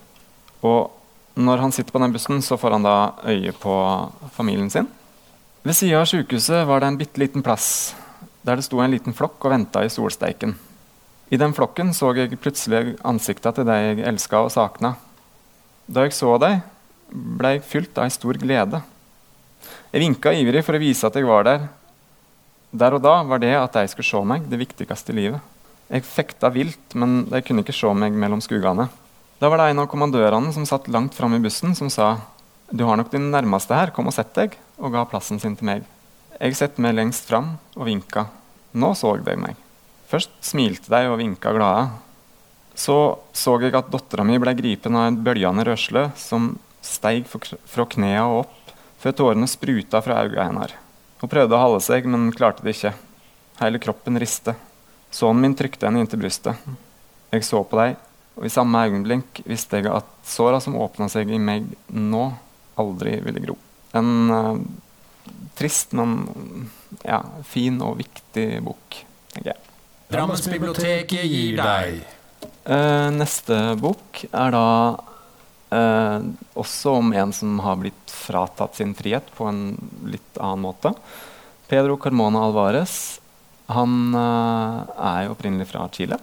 Og 0.63 1.35
når 1.35 1.65
han 1.65 1.73
sitter 1.75 1.91
på 1.91 1.99
den 1.99 2.13
bussen, 2.13 2.39
så 2.45 2.57
får 2.61 2.77
han 2.77 2.85
da 2.85 2.97
øye 3.27 3.51
på 3.59 3.75
familien 4.35 4.71
sin. 4.71 4.87
Ved 5.63 5.75
sida 5.75 6.01
av 6.01 6.07
sykehuset 6.09 6.63
var 6.67 6.81
det 6.81 6.91
en 6.91 6.99
bitte 6.99 7.19
liten 7.21 7.43
plass 7.43 7.93
der 8.43 8.59
det 8.59 8.65
sto 8.67 8.81
en 8.83 8.91
liten 8.91 9.15
flokk 9.15 9.45
og 9.45 9.53
venta 9.53 9.83
i 9.83 9.91
solsteiken. 9.91 10.55
I 11.31 11.39
den 11.39 11.55
flokken 11.55 11.93
så 11.95 12.11
jeg 12.17 12.35
plutselig 12.39 12.97
ansikta 13.07 13.53
til 13.55 13.67
deg 13.67 13.85
jeg 13.85 14.07
elska 14.09 14.43
og 14.43 14.51
sakna. 14.53 14.95
Da 15.87 16.03
jeg 16.03 16.15
så 16.15 16.35
deg, 16.39 16.59
ble 17.09 17.55
jeg 17.55 17.63
fylt 17.67 17.97
av 17.97 18.07
ei 18.07 18.13
stor 18.13 18.39
glede. 18.39 18.83
Jeg 19.93 20.01
vinka 20.01 20.31
ivrig 20.33 20.63
for 20.65 20.73
å 20.73 20.81
vise 20.81 21.05
at 21.05 21.13
jeg 21.13 21.27
var 21.29 21.45
der. 21.45 21.67
Der 22.73 22.95
og 22.97 23.03
da 23.05 23.19
var 23.29 23.37
det 23.43 23.51
at 23.53 23.75
de 23.77 23.89
skulle 23.91 24.07
se 24.07 24.21
meg, 24.25 24.47
det 24.49 24.57
viktigste 24.57 25.13
i 25.13 25.17
livet. 25.19 25.51
Jeg 25.85 26.07
fekta 26.09 26.49
vilt, 26.49 26.95
men 26.97 27.27
de 27.29 27.41
kunne 27.45 27.61
ikke 27.61 27.75
se 27.77 27.91
meg 27.93 28.15
mellom 28.17 28.41
skuggene. 28.41 28.87
Da 29.37 29.51
var 29.53 29.61
det 29.61 29.67
en 29.69 29.83
av 29.83 29.89
kommandørene 29.91 30.49
som 30.55 30.65
satt 30.65 30.89
langt 30.89 31.13
framme 31.13 31.37
i 31.37 31.43
bussen, 31.43 31.75
som 31.77 31.91
sa 31.93 32.15
du 32.73 32.81
har 32.87 32.97
nok 32.97 33.11
din 33.13 33.27
nærmeste 33.29 33.75
her, 33.77 33.91
kom 33.93 34.09
og 34.09 34.15
sett 34.15 34.31
deg, 34.33 34.55
og 34.81 34.95
ga 34.95 35.03
plassen 35.05 35.37
sin 35.37 35.53
til 35.59 35.69
meg. 35.69 35.85
Jeg 36.39 36.57
satte 36.57 36.81
meg 36.81 36.95
lengst 36.97 37.29
fram 37.29 37.51
og 37.77 37.85
vinka. 37.85 38.25
Nå 38.73 38.95
så 38.97 39.13
de 39.21 39.37
meg. 39.37 39.59
Først 40.09 40.33
smilte 40.41 40.89
de 40.89 41.11
og 41.11 41.19
vinka 41.21 41.53
glade. 41.53 41.91
Så 42.73 42.97
så 43.29 43.59
jeg 43.61 43.77
at 43.77 43.93
dattera 43.93 44.25
mi 44.25 44.41
ble 44.41 44.55
gripet 44.57 44.89
av 44.89 45.05
en 45.05 45.21
bølgende 45.21 45.67
rørsle 45.69 46.07
som 46.17 46.55
steig 46.81 47.29
fra 47.29 47.85
knærne 47.85 48.25
og 48.25 48.39
opp, 48.47 48.62
før 49.03 49.15
tårene 49.19 49.49
spruta 49.51 49.99
fra 50.03 50.21
auga 50.23 50.47
hennes. 50.47 50.77
Hun 51.19 51.31
prøvde 51.31 51.55
å 51.55 51.61
holde 51.61 51.83
seg, 51.83 52.07
men 52.07 52.31
klarte 52.35 52.63
det 52.63 52.75
ikke. 52.77 52.93
Hele 53.59 53.79
kroppen 53.83 54.19
riste. 54.19 54.55
Sønnen 55.13 55.43
min 55.43 55.55
trykte 55.55 55.87
henne 55.87 56.01
inntil 56.03 56.21
brystet. 56.23 56.59
Jeg 57.33 57.45
så 57.47 57.61
på 57.67 57.79
deg, 57.79 57.97
og 58.37 58.47
i 58.47 58.51
samme 58.51 58.81
øyeblikk 58.87 59.43
visste 59.47 59.79
jeg 59.79 59.91
at 59.91 60.09
såra 60.27 60.59
som 60.63 60.77
åpna 60.79 61.09
seg 61.11 61.31
i 61.31 61.39
meg 61.41 61.67
nå, 61.91 62.25
aldri 62.79 63.17
ville 63.25 63.43
gro. 63.43 63.57
En 63.93 64.09
uh, 64.33 64.57
trist, 65.57 65.93
men 65.97 66.17
ja, 67.03 67.21
fin 67.47 67.79
og 67.85 67.99
viktig 68.01 68.47
bok, 68.65 68.99
tenker 69.35 69.53
jeg. 69.53 69.71
Drammensbiblioteket 70.13 71.25
gir 71.29 71.57
deg. 71.61 72.03
Uh, 72.63 73.09
neste 73.13 73.59
bok 73.79 74.23
er 74.29 74.53
da 74.55 74.67
uh, 75.73 76.21
også 76.59 76.93
om 76.99 77.09
en 77.17 77.33
som 77.35 77.57
har 77.65 77.79
blitt 77.81 78.13
fratatt 78.13 78.77
sin 78.77 78.93
frihet 78.97 79.27
på 79.37 79.47
en 79.49 79.73
litt 80.05 80.37
annen 80.39 80.63
måte. 80.67 80.93
Pedro 81.67 81.97
Carmona 81.97 82.45
Alvarez. 82.45 83.19
Han 83.73 84.13
eh, 84.13 84.79
er 84.99 85.19
jo 85.23 85.33
opprinnelig 85.33 85.69
fra 85.69 85.85
Chile. 85.95 86.17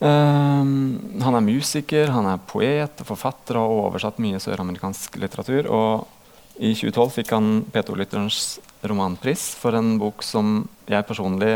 han 0.00 1.36
er 1.36 1.44
musiker, 1.44 2.10
han 2.14 2.28
er 2.30 2.44
poet, 2.46 3.02
og 3.02 3.08
forfatter 3.10 3.58
og 3.58 3.66
har 3.66 3.88
oversatt 3.88 4.20
mye 4.22 4.40
søramerikansk 4.40 5.18
litteratur. 5.20 5.68
Og 5.68 6.06
i 6.62 6.72
2012 6.78 7.12
fikk 7.18 7.34
han 7.34 7.50
P2-lytterens 7.74 8.40
romanpris 8.88 9.50
for 9.58 9.76
en 9.78 9.96
bok 10.00 10.24
som 10.26 10.62
jeg 10.90 11.06
personlig 11.10 11.52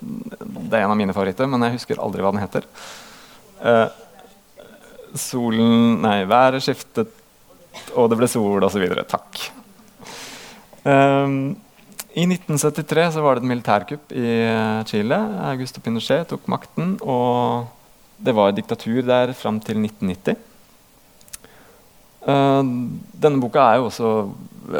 det 0.00 0.78
er 0.78 0.86
en 0.86 0.92
av 0.94 0.96
mine 0.96 1.12
favoritter, 1.12 1.48
men 1.50 1.66
jeg 1.66 1.76
husker 1.76 2.00
aldri 2.00 2.24
hva 2.24 2.32
den 2.32 2.42
heter. 2.42 2.66
Uh, 3.60 3.88
solen 5.18 6.00
Nei, 6.02 6.22
været 6.28 6.62
skiftet, 6.64 7.10
og 7.96 8.08
det 8.10 8.18
ble 8.20 8.28
sol, 8.30 8.64
osv. 8.64 8.86
Takk. 9.10 9.42
Um, 10.82 11.54
I 12.12 12.26
1973 12.26 13.12
så 13.14 13.22
var 13.24 13.38
det 13.38 13.44
et 13.44 13.50
militærkupp 13.52 14.14
i 14.16 14.32
Chile. 14.88 15.18
Augusto 15.48 15.80
Pinochet 15.84 16.28
tok 16.32 16.48
makten, 16.50 16.96
og 17.00 17.68
det 18.22 18.34
var 18.36 18.54
diktatur 18.54 19.02
der 19.06 19.34
fram 19.36 19.60
til 19.62 19.80
1990. 19.80 20.36
Uh, 22.22 22.62
denne 23.18 23.40
boka 23.42 23.64
er 23.66 23.80
jo 23.80 23.88
også 23.88 24.10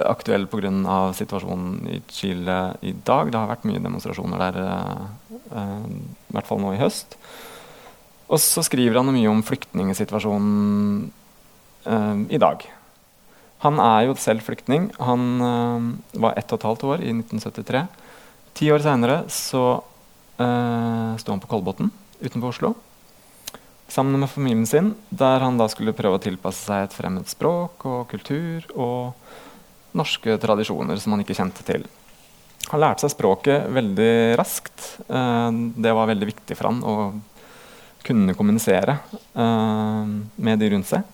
aktuell 0.06 0.44
pga. 0.46 1.12
situasjonen 1.16 1.88
i 1.90 2.02
Chile 2.08 2.74
i 2.82 2.92
dag. 2.92 3.32
Det 3.32 3.38
har 3.38 3.50
vært 3.50 3.64
mye 3.66 3.82
demonstrasjoner 3.82 4.38
der, 4.38 4.60
uh, 4.62 5.40
uh, 5.56 5.88
i 5.88 6.36
hvert 6.36 6.46
fall 6.46 6.62
nå 6.62 6.74
i 6.76 6.82
høst. 6.82 7.16
Og 8.32 8.40
så 8.40 8.64
skriver 8.64 8.96
han 8.96 9.12
mye 9.12 9.28
om 9.30 9.42
flyktningsituasjonen 9.44 11.10
i 12.32 12.38
dag. 12.40 12.62
Han 13.64 13.80
er 13.82 14.06
jo 14.06 14.14
selv 14.16 14.40
flyktning. 14.46 14.86
Han 15.02 15.22
var 16.14 16.38
ett 16.38 16.48
og 16.54 16.56
et 16.60 16.66
halvt 16.68 16.84
år 16.88 17.02
i 17.02 17.10
1973. 17.12 17.82
Ti 18.56 18.70
år 18.72 18.80
seinere 18.86 19.18
så 19.28 19.64
sto 20.38 21.34
han 21.34 21.42
på 21.42 21.50
Kolbotn 21.50 21.90
utenfor 22.22 22.48
Oslo 22.54 22.72
sammen 23.92 24.20
med 24.20 24.30
familien 24.30 24.66
sin, 24.66 24.94
der 25.10 25.42
han 25.44 25.58
da 25.60 25.68
skulle 25.68 25.94
prøve 25.96 26.16
å 26.16 26.22
tilpasse 26.22 26.64
seg 26.64 26.86
et 26.86 26.94
fremmed 26.96 27.28
språk 27.28 27.84
og 27.88 28.06
kultur 28.12 28.64
og 28.72 29.12
norske 29.98 30.38
tradisjoner 30.40 31.00
som 31.00 31.12
han 31.12 31.24
ikke 31.24 31.36
kjente 31.36 31.64
til. 31.66 31.84
Han 32.70 32.80
lærte 32.80 33.04
seg 33.04 33.12
språket 33.12 33.66
veldig 33.74 34.12
raskt. 34.40 34.86
Eh, 35.04 35.50
det 35.84 35.92
var 35.92 36.08
veldig 36.08 36.28
viktig 36.30 36.56
for 36.56 36.70
han 36.70 36.80
å 36.86 36.94
kunne 38.06 38.34
kommunisere 38.36 38.98
eh, 39.34 40.12
med 40.36 40.62
de 40.62 40.70
rundt 40.74 40.90
seg. 40.90 41.06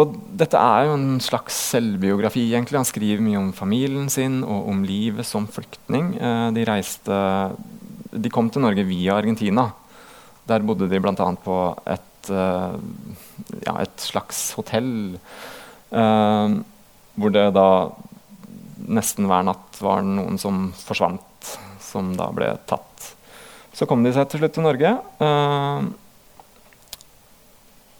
Og 0.00 0.14
dette 0.38 0.56
er 0.56 0.86
jo 0.86 0.96
en 0.96 1.20
slags 1.22 1.56
selvbiografi. 1.72 2.46
egentlig. 2.54 2.78
Han 2.78 2.88
skriver 2.88 3.24
mye 3.24 3.40
om 3.40 3.52
familien 3.52 4.08
sin 4.08 4.40
og 4.44 4.70
om 4.70 4.84
livet 4.86 5.26
som 5.26 5.48
flyktning. 5.50 6.14
Eh, 6.16 6.48
de 6.56 6.66
reiste 6.68 7.20
De 8.10 8.30
kom 8.30 8.50
til 8.50 8.64
Norge 8.64 8.86
via 8.86 9.18
Argentina. 9.18 9.70
Der 10.48 10.64
bodde 10.66 10.88
de 10.90 10.98
bl.a. 10.98 11.14
på 11.44 11.56
et, 11.86 12.30
uh, 12.34 12.74
ja, 13.62 13.74
et, 13.78 14.00
slags 14.02 14.50
hotell. 14.58 15.14
Hvor 15.90 17.30
det 17.30 17.44
da 17.54 17.68
nesten 18.90 19.28
hver 19.30 19.46
natt 19.46 19.78
var 19.78 20.02
noen 20.02 20.40
som 20.42 20.72
forsvant, 20.74 21.54
som 21.78 22.10
da 22.18 22.32
ble 22.34 22.50
tatt. 22.66 22.89
Så 23.80 23.88
kom 23.88 24.04
de 24.04 24.12
seg 24.12 24.28
til 24.28 24.42
slutt 24.42 24.52
til 24.58 24.66
Norge. 24.66 24.92
Uh, 25.22 25.88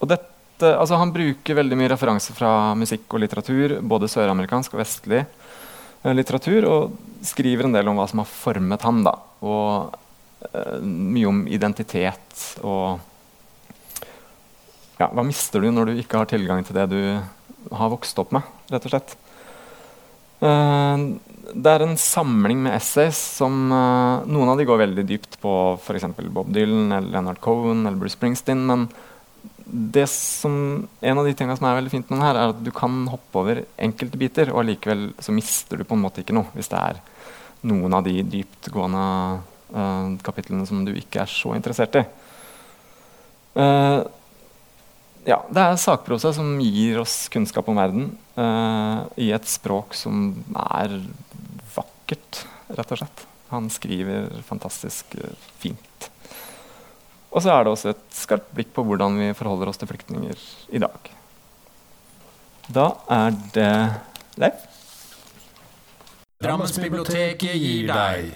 og 0.01 0.11
dette, 0.11 0.69
altså 0.69 0.99
han 1.01 1.13
bruker 1.13 1.57
veldig 1.57 1.79
mye 1.79 1.89
referanser 1.95 2.37
fra 2.37 2.75
musikk 2.77 3.09
og 3.09 3.23
litteratur, 3.23 3.79
både 3.81 4.09
søramerikansk 4.13 4.77
og 4.77 4.83
vestlig 4.83 5.25
litteratur, 6.05 6.65
og 6.69 7.25
skriver 7.25 7.67
en 7.67 7.75
del 7.75 7.89
om 7.89 7.97
hva 7.97 8.07
som 8.09 8.21
har 8.21 8.29
formet 8.29 8.85
han. 8.85 9.03
da, 9.05 9.13
og 9.45 9.97
Eh, 10.41 10.77
mye 10.81 11.27
om 11.29 11.43
identitet 11.45 12.45
og 12.65 12.97
ja, 14.97 15.05
Hva 15.05 15.23
mister 15.25 15.61
du 15.61 15.69
når 15.69 15.91
du 15.91 15.99
ikke 16.01 16.17
har 16.17 16.29
tilgang 16.29 16.65
til 16.65 16.77
det 16.77 16.87
du 16.89 17.01
har 17.77 17.91
vokst 17.93 18.17
opp 18.21 18.33
med, 18.33 18.45
rett 18.73 18.85
og 18.89 18.93
slett. 18.93 19.13
Uh, 20.41 21.21
det 21.51 21.71
er 21.71 21.83
en 21.83 21.97
samling 21.99 22.61
med 22.63 22.73
essays 22.73 23.17
som 23.37 23.55
uh, 23.69 24.23
Noen 24.29 24.53
av 24.53 24.59
de 24.59 24.65
går 24.65 24.79
veldig 24.81 25.03
dypt 25.07 25.37
på 25.43 25.53
f.eks. 25.77 26.07
Bob 26.33 26.51
Dylan 26.53 26.91
eller 26.91 27.11
Leonard 27.11 27.41
Cohen 27.43 27.85
eller 27.85 27.99
Bruce 27.99 28.15
Springsteen. 28.15 28.63
Men 28.69 28.87
det 29.71 30.07
som, 30.09 30.87
en 31.01 31.17
av 31.17 31.27
de 31.27 31.33
tingene 31.37 31.55
som 31.57 31.67
er 31.69 31.77
veldig 31.79 31.93
fint 31.93 32.09
med 32.09 32.17
den 32.17 32.25
her, 32.25 32.39
er 32.39 32.53
at 32.53 32.63
du 32.63 32.71
kan 32.75 33.03
hoppe 33.11 33.43
over 33.43 33.61
enkelte 33.79 34.19
biter, 34.19 34.51
og 34.51 34.63
allikevel 34.63 35.11
så 35.21 35.35
mister 35.35 35.79
du 35.79 35.87
på 35.87 35.95
en 35.95 36.03
måte 36.03 36.23
ikke 36.23 36.35
noe 36.35 36.51
hvis 36.55 36.71
det 36.71 36.79
er 36.79 36.99
noen 37.69 37.93
av 37.93 38.03
de 38.07 38.17
dyptgående 38.25 39.05
uh, 39.75 40.07
kapitlene 40.25 40.65
som 40.67 40.81
du 40.85 40.91
ikke 40.97 41.23
er 41.23 41.31
så 41.31 41.53
interessert 41.55 41.99
i. 42.01 42.03
Uh, 43.55 44.01
ja, 45.27 45.41
det 45.53 45.63
er 45.63 45.81
sakprosa 45.81 46.31
som 46.33 46.55
gir 46.63 47.01
oss 47.01 47.25
kunnskap 47.33 47.67
om 47.69 47.77
verden 47.77 48.07
uh, 48.37 49.05
i 49.21 49.31
et 49.35 49.47
språk 49.49 49.93
som 49.97 50.31
er 50.77 50.97
vakkert, 51.75 52.45
rett 52.73 52.95
og 52.95 53.01
slett. 53.03 53.25
Han 53.51 53.67
skriver 53.73 54.29
fantastisk 54.47 55.17
fint. 55.59 56.09
Og 57.31 57.43
så 57.43 57.53
er 57.53 57.63
det 57.63 57.71
også 57.71 57.93
et 57.93 58.05
skarpt 58.15 58.49
blikk 58.55 58.73
på 58.75 58.83
hvordan 58.87 59.15
vi 59.19 59.31
forholder 59.37 59.71
oss 59.71 59.79
til 59.79 59.87
flyktninger 59.91 60.39
i 60.75 60.81
dag. 60.83 61.11
Da 62.71 62.87
er 63.11 63.35
det 63.55 63.71
Leif. 64.39 64.67
Drammensbiblioteket 66.41 67.55
gir 67.61 67.91
deg. 67.91 68.31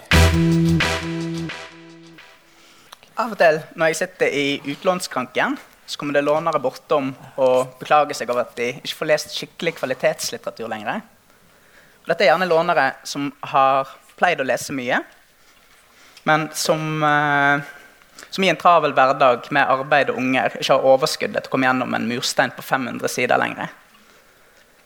Av 3.15 3.31
og 3.31 3.39
til 3.39 3.61
når 3.79 3.91
jeg 3.91 3.99
sitter 4.01 4.35
i 4.35 4.47
utlånskranken, 4.75 5.55
så 5.85 5.99
kommer 5.99 6.13
det 6.13 6.25
lånere 6.25 6.59
bortom 6.59 7.11
og 7.41 7.77
beklager 7.79 8.17
seg 8.17 8.31
over 8.33 8.45
at 8.45 8.55
de 8.57 8.71
ikke 8.81 8.97
får 8.97 9.09
lest 9.11 9.35
skikkelig 9.35 9.75
kvalitetslitteratur 9.79 10.69
lenger. 10.71 11.03
Dette 12.05 12.25
er 12.25 12.31
gjerne 12.31 12.49
lånere 12.49 12.89
som 13.05 13.31
har 13.53 13.89
pleid 14.17 14.41
å 14.41 14.47
lese 14.47 14.73
mye, 14.73 14.99
men 16.25 16.49
som, 16.53 17.03
eh, 17.03 17.61
som 18.29 18.43
i 18.43 18.49
en 18.49 18.61
travel 18.61 18.93
hverdag 18.93 19.51
med 19.51 19.69
arbeid 19.69 20.09
og 20.09 20.17
unger 20.17 20.57
ikke 20.59 20.73
har 20.73 20.91
overskudd 20.93 21.33
til 21.33 21.41
å 21.41 21.49
komme 21.49 21.67
gjennom 21.67 21.93
en 21.93 22.07
murstein 22.09 22.53
på 22.55 22.65
500 22.65 23.09
sider 23.09 23.37
lenger. 23.37 23.69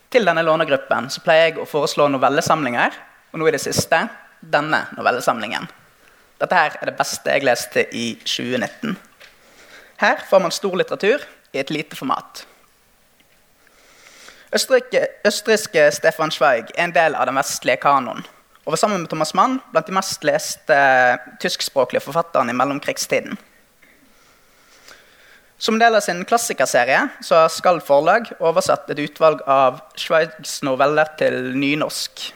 Til 0.10 0.26
denne 0.26 0.44
lånegruppen 0.44 1.10
så 1.10 1.22
pleier 1.22 1.52
jeg 1.52 1.60
å 1.62 1.68
foreslå 1.70 2.10
novellesamlinger, 2.10 2.96
og 3.32 3.40
nå 3.40 3.48
i 3.48 3.52
det 3.52 3.62
siste 3.62 4.08
denne 4.42 4.88
novellesamlingen. 4.98 5.68
Dette 6.40 6.56
her 6.56 6.78
er 6.80 6.90
det 6.90 6.98
beste 6.98 7.30
jeg 7.30 7.44
leste 7.44 7.84
i 7.94 8.16
2019. 8.24 8.98
Her 10.00 10.22
får 10.30 10.40
man 10.40 10.52
stor 10.56 10.78
litteratur 10.80 11.24
i 11.52 11.60
et 11.60 11.70
lite 11.70 11.96
format. 11.96 12.46
Østerrike, 14.56 15.02
østerrikske 15.28 15.90
Stefan 15.94 16.32
Zweig 16.34 16.72
er 16.74 16.88
en 16.88 16.96
del 16.96 17.18
av 17.18 17.28
den 17.30 17.38
vestlige 17.38 17.82
kanoen. 17.84 18.24
Og 18.66 18.74
var 18.74 18.82
sammen 18.82 19.04
med 19.04 19.12
Thomas 19.12 19.34
Mann 19.38 19.60
blant 19.74 19.90
de 19.90 19.96
mest 19.98 20.26
leste 20.26 20.80
tyskspråklige 21.42 22.04
forfatterne 22.06 22.54
i 22.54 22.58
mellomkrigstiden. 22.58 23.38
Som 25.60 25.80
del 25.82 25.98
av 25.98 26.06
sin 26.06 26.24
klassikerserie 26.26 27.02
så 27.26 27.42
har 27.42 27.52
Skald 27.52 27.84
forlag 27.84 28.32
oversatt 28.40 28.90
et 28.94 29.02
utvalg 29.04 29.44
av 29.46 29.82
Schweigs 30.00 30.62
noveller 30.64 31.12
til 31.20 31.52
nynorsk. 31.60 32.30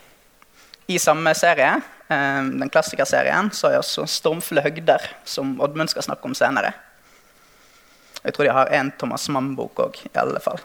I 0.91 0.99
samme 0.99 1.31
serie 1.37 1.77
Eh, 2.13 2.43
den 2.59 2.69
klassikerserien, 2.69 3.51
så 3.51 3.67
er 3.67 3.77
også 3.77 4.05
'Stormfulle 4.05 4.61
høgder', 4.61 5.07
som 5.25 5.61
Oddmund 5.61 5.89
skal 5.89 6.03
snakke 6.03 6.25
om 6.25 6.33
senere. 6.33 6.73
Jeg 8.23 8.35
tror 8.35 8.47
de 8.47 8.55
har 8.55 8.71
en 8.71 8.91
Thomas 8.99 9.27
Mann-bok 9.29 9.81
òg, 9.83 9.99
i 10.07 10.17
alle 10.19 10.39
fall. 10.43 10.61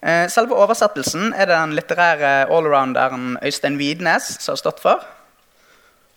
Eh, 0.00 0.26
selve 0.32 0.56
oversettelsen 0.56 1.34
er 1.34 1.50
det 1.50 1.56
den 1.56 1.74
litterære 1.76 2.30
allrounderen 2.48 3.34
Øystein 3.44 3.76
Widnes 3.80 4.38
som 4.38 4.54
har 4.54 4.60
stått 4.62 4.80
for. 4.80 5.02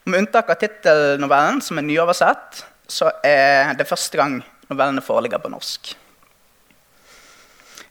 Med 0.06 0.22
unntak 0.22 0.52
av 0.52 0.60
tittelnovellen, 0.62 1.60
som 1.64 1.80
er 1.80 1.88
nyoversatt, 1.88 2.64
så 2.88 3.12
er 3.24 3.74
det 3.80 3.88
første 3.88 4.20
gang 4.20 4.40
novellene 4.70 5.04
foreligger 5.04 5.42
på 5.44 5.52
norsk. 5.52 5.94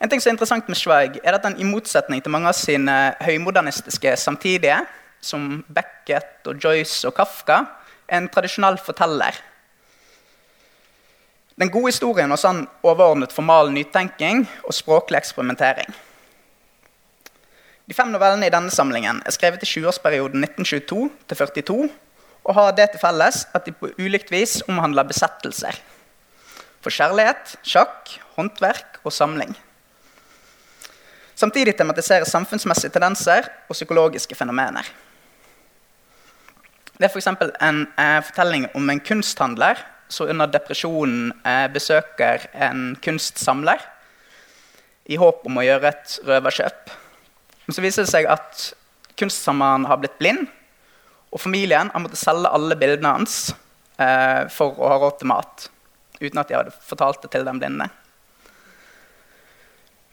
En 0.03 0.11
ting 0.11 0.21
som 0.21 0.33
er 0.33 0.35
interessant 0.35 0.68
med 0.68 0.79
Schweig, 0.81 1.21
er 1.23 1.37
at 1.37 1.45
han 1.47 1.59
i 1.61 1.66
motsetning 1.66 2.23
til 2.23 2.33
mange 2.35 2.51
av 2.51 2.57
sine 2.59 3.14
høymodernistiske 3.23 4.16
samtidige, 4.18 4.81
som 5.23 5.62
Beckett 5.71 6.49
og 6.51 6.59
Joyce 6.59 7.07
og 7.07 7.14
Kafka, 7.14 7.61
er 8.09 8.18
en 8.18 8.29
tradisjonell 8.33 8.81
forteller. 8.83 9.37
Den 11.61 11.71
gode 11.71 11.93
historien 11.93 12.31
hos 12.33 12.47
han 12.49 12.65
overordnet 12.83 13.35
formal 13.35 13.73
nytenking 13.75 14.47
og 14.65 14.75
språklig 14.75 15.19
eksperimentering. 15.21 15.88
De 17.88 17.97
fem 17.97 18.12
novellene 18.15 18.47
i 18.49 18.55
denne 18.55 18.73
samlingen 18.73 19.21
er 19.27 19.35
skrevet 19.35 19.65
i 19.65 19.69
20-årsperioden 19.69 20.47
1922 20.47 21.11
42 21.35 21.91
og 22.43 22.55
har 22.57 22.73
det 22.75 22.88
til 22.93 23.03
felles 23.03 23.45
at 23.55 23.67
de 23.67 23.75
på 23.77 23.91
ulikt 24.01 24.33
vis 24.33 24.61
omhandler 24.71 25.07
besettelser. 25.07 25.77
For 26.83 26.91
kjærlighet, 26.91 27.57
sjakk, 27.62 28.17
håndverk 28.37 28.99
og 29.05 29.15
samling. 29.15 29.53
Samtidig 31.38 31.77
tematiseres 31.79 32.33
samfunnsmessige 32.33 32.91
tendenser 32.95 33.47
og 33.69 33.77
psykologiske 33.77 34.35
fenomener. 34.35 34.87
Det 36.99 37.09
er 37.09 37.11
f.eks. 37.11 37.29
en 37.29 37.87
eh, 37.99 38.19
fortelling 38.23 38.69
om 38.79 38.91
en 38.91 39.01
kunsthandler 39.03 39.81
som 40.12 40.29
under 40.29 40.51
depresjonen 40.53 41.33
eh, 41.48 41.66
besøker 41.72 42.46
en 42.53 42.92
kunstsamler 43.03 43.81
i 45.11 45.18
håp 45.18 45.46
om 45.48 45.59
å 45.59 45.64
gjøre 45.64 45.90
et 45.90 46.18
røverkjøp. 46.29 46.92
Men 47.66 47.77
så 47.77 47.85
viser 47.85 48.05
det 48.05 48.12
seg 48.12 48.29
at 48.31 48.68
kunstsamleren 49.18 49.88
har 49.88 50.01
blitt 50.03 50.18
blind, 50.20 50.46
og 51.33 51.40
familien 51.40 51.90
har 51.94 52.03
måttet 52.05 52.20
selge 52.20 52.51
alle 52.53 52.77
bildene 52.79 53.14
hans 53.16 53.55
eh, 53.96 54.44
for 54.53 54.77
å 54.77 54.92
ha 54.92 55.01
råd 55.01 55.18
til 55.20 55.33
mat. 55.33 55.66
Uten 56.20 56.38
at 56.42 56.51
de 56.51 56.59
hadde 56.59 56.77
fortalt 56.85 57.25
det 57.25 57.33
til 57.33 57.46
den 57.48 57.61
blinde. 57.62 57.88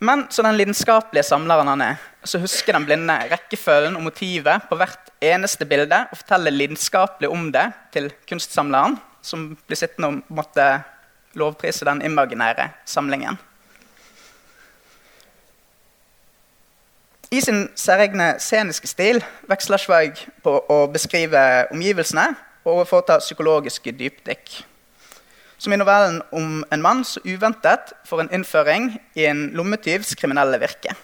Men 0.00 0.24
så 0.32 0.40
den 0.42 0.56
lidenskapelige 0.56 1.26
samleren 1.28 1.68
han 1.68 1.82
er, 1.84 2.00
så 2.24 2.40
husker 2.40 2.72
den 2.72 2.86
blinde 2.88 3.18
rekkefølgen 3.34 3.98
og 3.98 4.06
motivet 4.06 4.64
på 4.70 4.78
hvert 4.80 5.12
eneste 5.20 5.68
bilde 5.68 5.98
og 6.08 6.16
forteller 6.22 6.56
lidenskapelig 6.56 7.28
om 7.28 7.50
det 7.52 7.66
til 7.92 8.08
kunstsamleren, 8.30 8.96
som 9.22 9.50
blir 9.66 9.78
sittende 9.78 10.08
og 10.08 10.34
måtte 10.40 10.66
lovprise 11.38 11.86
den 11.86 12.02
imaginære 12.02 12.70
samlingen. 12.84 13.38
I 17.30 17.40
sin 17.40 17.68
særegne 17.78 18.32
sceniske 18.42 18.88
stil 18.90 19.20
veksler 19.46 19.78
Schweig 19.78 20.24
på 20.42 20.56
å 20.66 20.78
beskrive 20.90 21.38
omgivelsene 21.70 22.32
og 22.66 22.88
foreta 22.90 23.20
psykologiske 23.22 23.92
dypdykk. 23.94 24.50
Som 25.60 25.72
i 25.72 25.78
novellen 25.78 26.18
om 26.34 26.64
en 26.72 26.82
mann 26.82 27.04
som 27.06 27.22
uventet 27.22 27.92
får 28.08 28.24
en 28.24 28.32
innføring 28.34 28.90
i 29.14 29.28
en 29.30 29.46
lommetyvs 29.54 30.16
kriminelle 30.18 30.58
virke. 30.58 30.96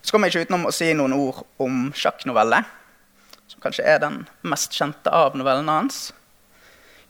Så 0.00 0.12
kommer 0.12 0.28
jeg 0.32 0.38
ikke 0.38 0.48
utenom 0.48 0.68
å 0.70 0.72
si 0.72 0.88
noen 0.96 1.12
ord 1.12 1.44
om 1.60 1.90
sjakknoveller, 1.92 2.64
som 3.48 3.60
kanskje 3.60 3.84
er 3.84 4.00
den 4.00 4.22
mest 4.48 4.72
kjente 4.72 5.12
av 5.12 5.36
novellene 5.36 5.76
hans. 5.82 6.06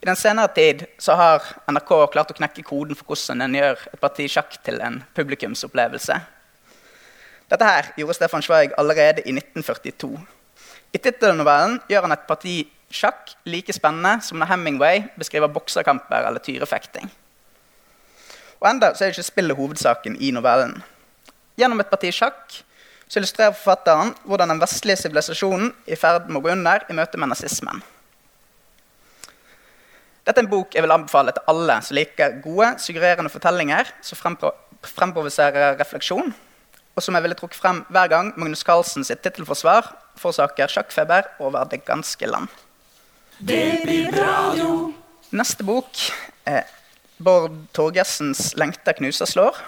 I 0.04 0.06
den 0.06 0.16
senere 0.20 0.50
tid 0.52 0.82
så 1.00 1.14
har 1.16 1.46
NRK 1.72 1.90
klart 2.12 2.28
å 2.28 2.34
knekke 2.36 2.60
koden 2.68 2.92
for 2.98 3.14
hvordan 3.14 3.40
en 3.40 3.54
gjør 3.56 3.86
et 3.88 4.00
parti 4.02 4.26
sjakk 4.28 4.58
til 4.66 4.76
en 4.84 4.98
publikumsopplevelse. 5.16 6.18
Dette 7.48 7.68
her 7.70 7.88
gjorde 7.96 8.16
Stefan 8.18 8.44
Schweig 8.44 8.74
allerede 8.76 9.24
i 9.24 9.32
1942. 9.32 10.10
I 10.92 11.00
tittelnovellen 11.00 11.78
gjør 11.88 12.04
han 12.04 12.12
et 12.18 12.26
parti 12.28 12.58
sjakk 12.92 13.32
like 13.48 13.72
spennende 13.72 14.18
som 14.28 14.42
når 14.42 14.52
Hemingway 14.52 15.06
beskriver 15.16 15.48
bokserkamper 15.56 16.28
eller 16.28 16.44
tyrefekting. 16.44 17.08
Og 18.60 18.68
enda 18.74 18.92
så 18.92 19.06
er 19.06 19.16
ikke 19.16 19.24
spillet 19.24 19.56
hovedsaken 19.56 20.20
i 20.20 20.34
novellen. 20.36 20.82
Gjennom 21.56 21.80
et 21.80 21.88
parti 21.88 22.12
sjakk 22.12 22.60
så 23.08 23.22
illustrerer 23.22 23.56
forfatteren 23.56 24.12
hvordan 24.28 24.52
den 24.52 24.60
vestlige 24.60 25.00
sivilisasjonen 25.00 25.72
i 25.88 25.96
ferd 25.96 26.28
med 26.28 26.42
å 26.42 26.44
gå 26.44 26.52
under 26.58 26.84
i 26.92 27.00
møte 27.00 27.16
med 27.16 27.32
nazismen. 27.32 27.80
Dette 30.24 30.40
er 30.40 30.46
en 30.46 30.50
bok 30.50 30.72
jeg 30.72 30.84
vil 30.84 30.94
anbefale 30.94 31.34
til 31.36 31.44
alle 31.52 31.76
som 31.84 31.98
liker 31.98 32.38
gode, 32.44 32.70
suggererende 32.80 33.32
fortellinger 33.32 33.90
som 34.04 34.36
fremprovoserer 34.88 35.76
refleksjon, 35.76 36.32
og 36.94 37.02
som 37.02 37.16
jeg 37.16 37.26
ville 37.26 37.36
trukket 37.36 37.60
frem 37.60 37.82
hver 37.92 38.08
gang 38.08 38.32
Magnus 38.40 38.64
Carlsen 38.64 39.04
sitt 39.04 39.20
tittelforsvar 39.24 39.90
forårsaker 40.20 40.70
sjakkfeber 40.70 41.28
over 41.44 41.68
det 41.68 41.82
ganske 41.84 42.28
land. 42.30 42.48
Det 43.38 43.82
blir 43.84 44.12
radio. 44.14 44.94
Neste 45.34 45.66
bok 45.66 45.98
er 46.46 46.68
Bård 47.18 47.52
Torgessens 47.74 48.54
'Lengta 48.56 48.92
knuser 48.92 49.26
slår'. 49.26 49.58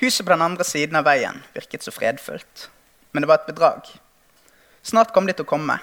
Huset 0.00 0.26
på 0.26 0.32
den 0.32 0.42
andre 0.42 0.64
siden 0.64 0.96
av 0.96 1.04
veien 1.04 1.42
virket 1.54 1.82
så 1.82 1.90
fredfullt. 1.90 2.68
Men 3.12 3.22
det 3.22 3.28
var 3.28 3.40
et 3.42 3.50
bedrag. 3.50 3.88
Snart 4.82 5.12
kom 5.12 5.26
de 5.26 5.32
til 5.32 5.44
å 5.44 5.48
komme. 5.48 5.78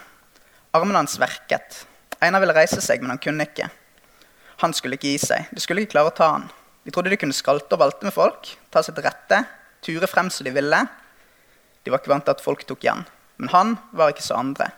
Armene 0.74 1.04
hans 1.04 1.20
verket. 1.20 1.86
Einar 2.26 2.44
ville 2.44 2.56
reise 2.58 2.82
seg, 2.84 3.02
men 3.02 3.14
han 3.14 3.22
kunne 3.22 3.46
ikke. 3.48 3.70
Han 4.64 4.74
skulle 4.74 4.98
ikke 4.98 5.14
gi 5.14 5.22
seg. 5.22 5.50
De 5.54 5.62
skulle 5.64 5.84
ikke 5.84 5.96
klare 5.96 6.12
å 6.12 6.16
ta 6.16 6.30
han. 6.38 6.48
De 6.86 6.94
trodde 6.94 7.12
de 7.12 7.20
kunne 7.20 7.36
skalte 7.36 7.74
og 7.76 7.82
valte 7.82 8.06
med 8.06 8.14
folk, 8.14 8.52
ta 8.74 8.84
seg 8.86 8.98
til 8.98 9.06
rette, 9.08 9.42
ture 9.86 10.10
frem 10.10 10.30
som 10.34 10.46
de 10.46 10.54
ville. 10.56 10.80
De 11.84 11.94
var 11.94 12.02
ikke 12.02 12.14
vant 12.14 12.26
til 12.26 12.36
at 12.36 12.44
folk 12.44 12.66
tok 12.66 12.86
igjen. 12.86 13.06
Men 13.42 13.52
han 13.52 13.76
var 13.94 14.14
ikke 14.14 14.26
så 14.26 14.38
andre. 14.40 14.70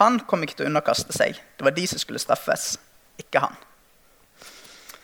Han 0.00 0.20
kom 0.28 0.44
ikke 0.44 0.60
til 0.60 0.68
å 0.68 0.72
underkaste 0.72 1.12
seg. 1.16 1.36
Det 1.56 1.66
var 1.66 1.74
de 1.76 1.84
som 1.88 2.00
skulle 2.00 2.22
straffes, 2.22 2.76
ikke 3.20 3.42
han. 3.44 3.56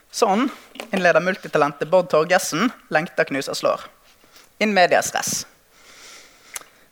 Sånn 0.09 0.47
innleder 0.89 1.21
multitalentet 1.21 1.91
Bård 1.93 2.09
Torgersen 2.13 2.73
'Lengter 2.89 3.29
knuser 3.29 3.57
slår'. 3.57 3.85
In 4.65 4.73
medias 4.75 5.13
res. 5.15 5.45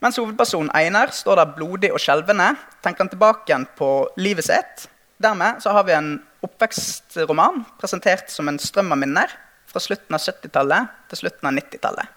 Mens 0.06 0.20
hovedpersonen 0.20 0.68
Einar 0.70 1.10
står 1.10 1.40
der 1.40 1.54
blodig 1.56 1.88
og 1.90 1.98
skjelvende, 1.98 2.52
tenker 2.78 3.02
han 3.02 3.08
tilbake 3.10 3.48
igjen 3.48 3.64
på 3.74 3.88
livet 4.22 4.46
sitt. 4.46 4.84
Dermed 5.18 5.58
så 5.64 5.72
har 5.74 5.82
vi 5.88 5.96
en 5.96 6.10
oppvekstroman 6.46 7.64
presentert 7.80 8.30
som 8.30 8.46
en 8.46 8.60
strøm 8.62 8.92
av 8.94 9.00
minner 9.00 9.32
fra 9.66 9.80
slutten 9.82 10.14
av 10.14 10.22
70-tallet 10.22 10.92
til 11.10 11.18
slutten 11.24 11.48
av 11.50 11.56
90-tallet. 11.56 12.12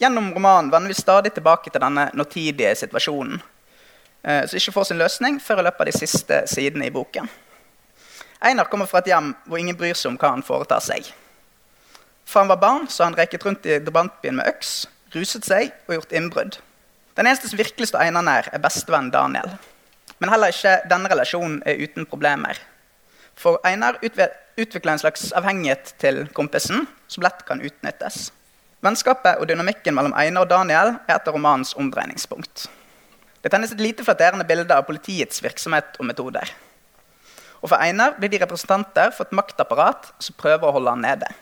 Gjennom 0.00 0.30
romanen 0.32 0.70
vender 0.72 0.88
vi 0.88 0.96
stadig 0.96 1.34
tilbake 1.36 1.68
til 1.74 1.82
denne 1.84 2.06
nåtidige 2.16 2.70
situasjonen, 2.80 3.42
eh, 4.22 4.46
som 4.48 4.56
ikke 4.56 4.72
får 4.78 4.86
sin 4.88 5.02
løsning 5.02 5.36
før 5.36 5.60
i 5.60 5.66
løpet 5.66 5.84
av 5.84 5.90
de 5.90 5.96
siste 5.98 6.38
sidene 6.48 6.88
i 6.88 6.94
boken. 6.94 7.28
Einar 8.48 8.70
kommer 8.72 8.88
fra 8.88 9.02
et 9.04 9.10
hjem 9.12 9.34
hvor 9.44 9.60
ingen 9.60 9.76
bryr 9.76 9.92
seg 9.92 10.14
om 10.14 10.16
hva 10.22 10.30
han 10.38 10.46
foretar 10.46 10.80
seg. 10.88 11.12
Fra 12.24 12.46
han 12.46 12.54
var 12.54 12.64
barn, 12.64 12.88
så 12.88 13.04
har 13.04 13.10
han 13.10 13.20
reket 13.20 13.44
rundt 13.44 13.68
i 13.68 13.76
drabantbyen 13.76 14.40
med 14.40 14.48
øks, 14.54 14.86
ruset 15.12 15.44
seg 15.44 15.76
og 15.84 15.98
gjort 15.98 16.16
innbrudd. 16.16 16.58
Den 17.16 17.26
eneste 17.26 17.48
som 17.48 17.56
virkelig 17.58 17.88
står 17.88 18.02
Einar 18.04 18.24
nær, 18.26 18.48
er 18.52 18.60
bestevenn 18.60 19.08
Daniel. 19.12 19.54
Men 20.20 20.32
heller 20.32 20.52
ikke 20.52 20.78
denne 20.90 21.08
relasjonen 21.08 21.62
er 21.64 21.80
uten 21.80 22.04
problemer. 22.08 22.58
For 23.36 23.60
Einar 23.68 23.96
utvikler 24.02 24.92
en 24.92 25.00
slags 25.00 25.30
avhengighet 25.36 25.94
til 26.00 26.24
kompisen 26.36 26.84
som 27.08 27.24
lett 27.24 27.40
kan 27.48 27.62
utnyttes. 27.64 28.30
Vennskapet 28.84 29.40
og 29.40 29.48
dynamikken 29.48 29.96
mellom 29.96 30.16
Einar 30.16 30.44
og 30.44 30.52
Daniel 30.52 30.92
er 31.06 31.16
et 31.16 31.28
av 31.28 31.36
romanens 31.36 31.72
omdreiningspunkt. 31.76 32.66
Det 33.40 33.52
tennes 33.52 33.72
et 33.72 33.80
lite 33.80 34.04
flatterende 34.04 34.44
bilde 34.48 34.76
av 34.76 34.84
politiets 34.88 35.40
virksomhet 35.44 35.96
og 36.00 36.08
metoder. 36.08 36.52
Og 37.62 37.70
for 37.72 37.80
Einar 37.80 38.16
blir 38.20 38.28
de 38.32 38.42
representanter 38.42 39.12
for 39.16 39.24
et 39.24 39.36
maktapparat 39.36 40.12
som 40.20 40.36
prøver 40.36 40.68
å 40.68 40.76
holde 40.76 40.92
han 40.92 41.04
nede. 41.04 41.32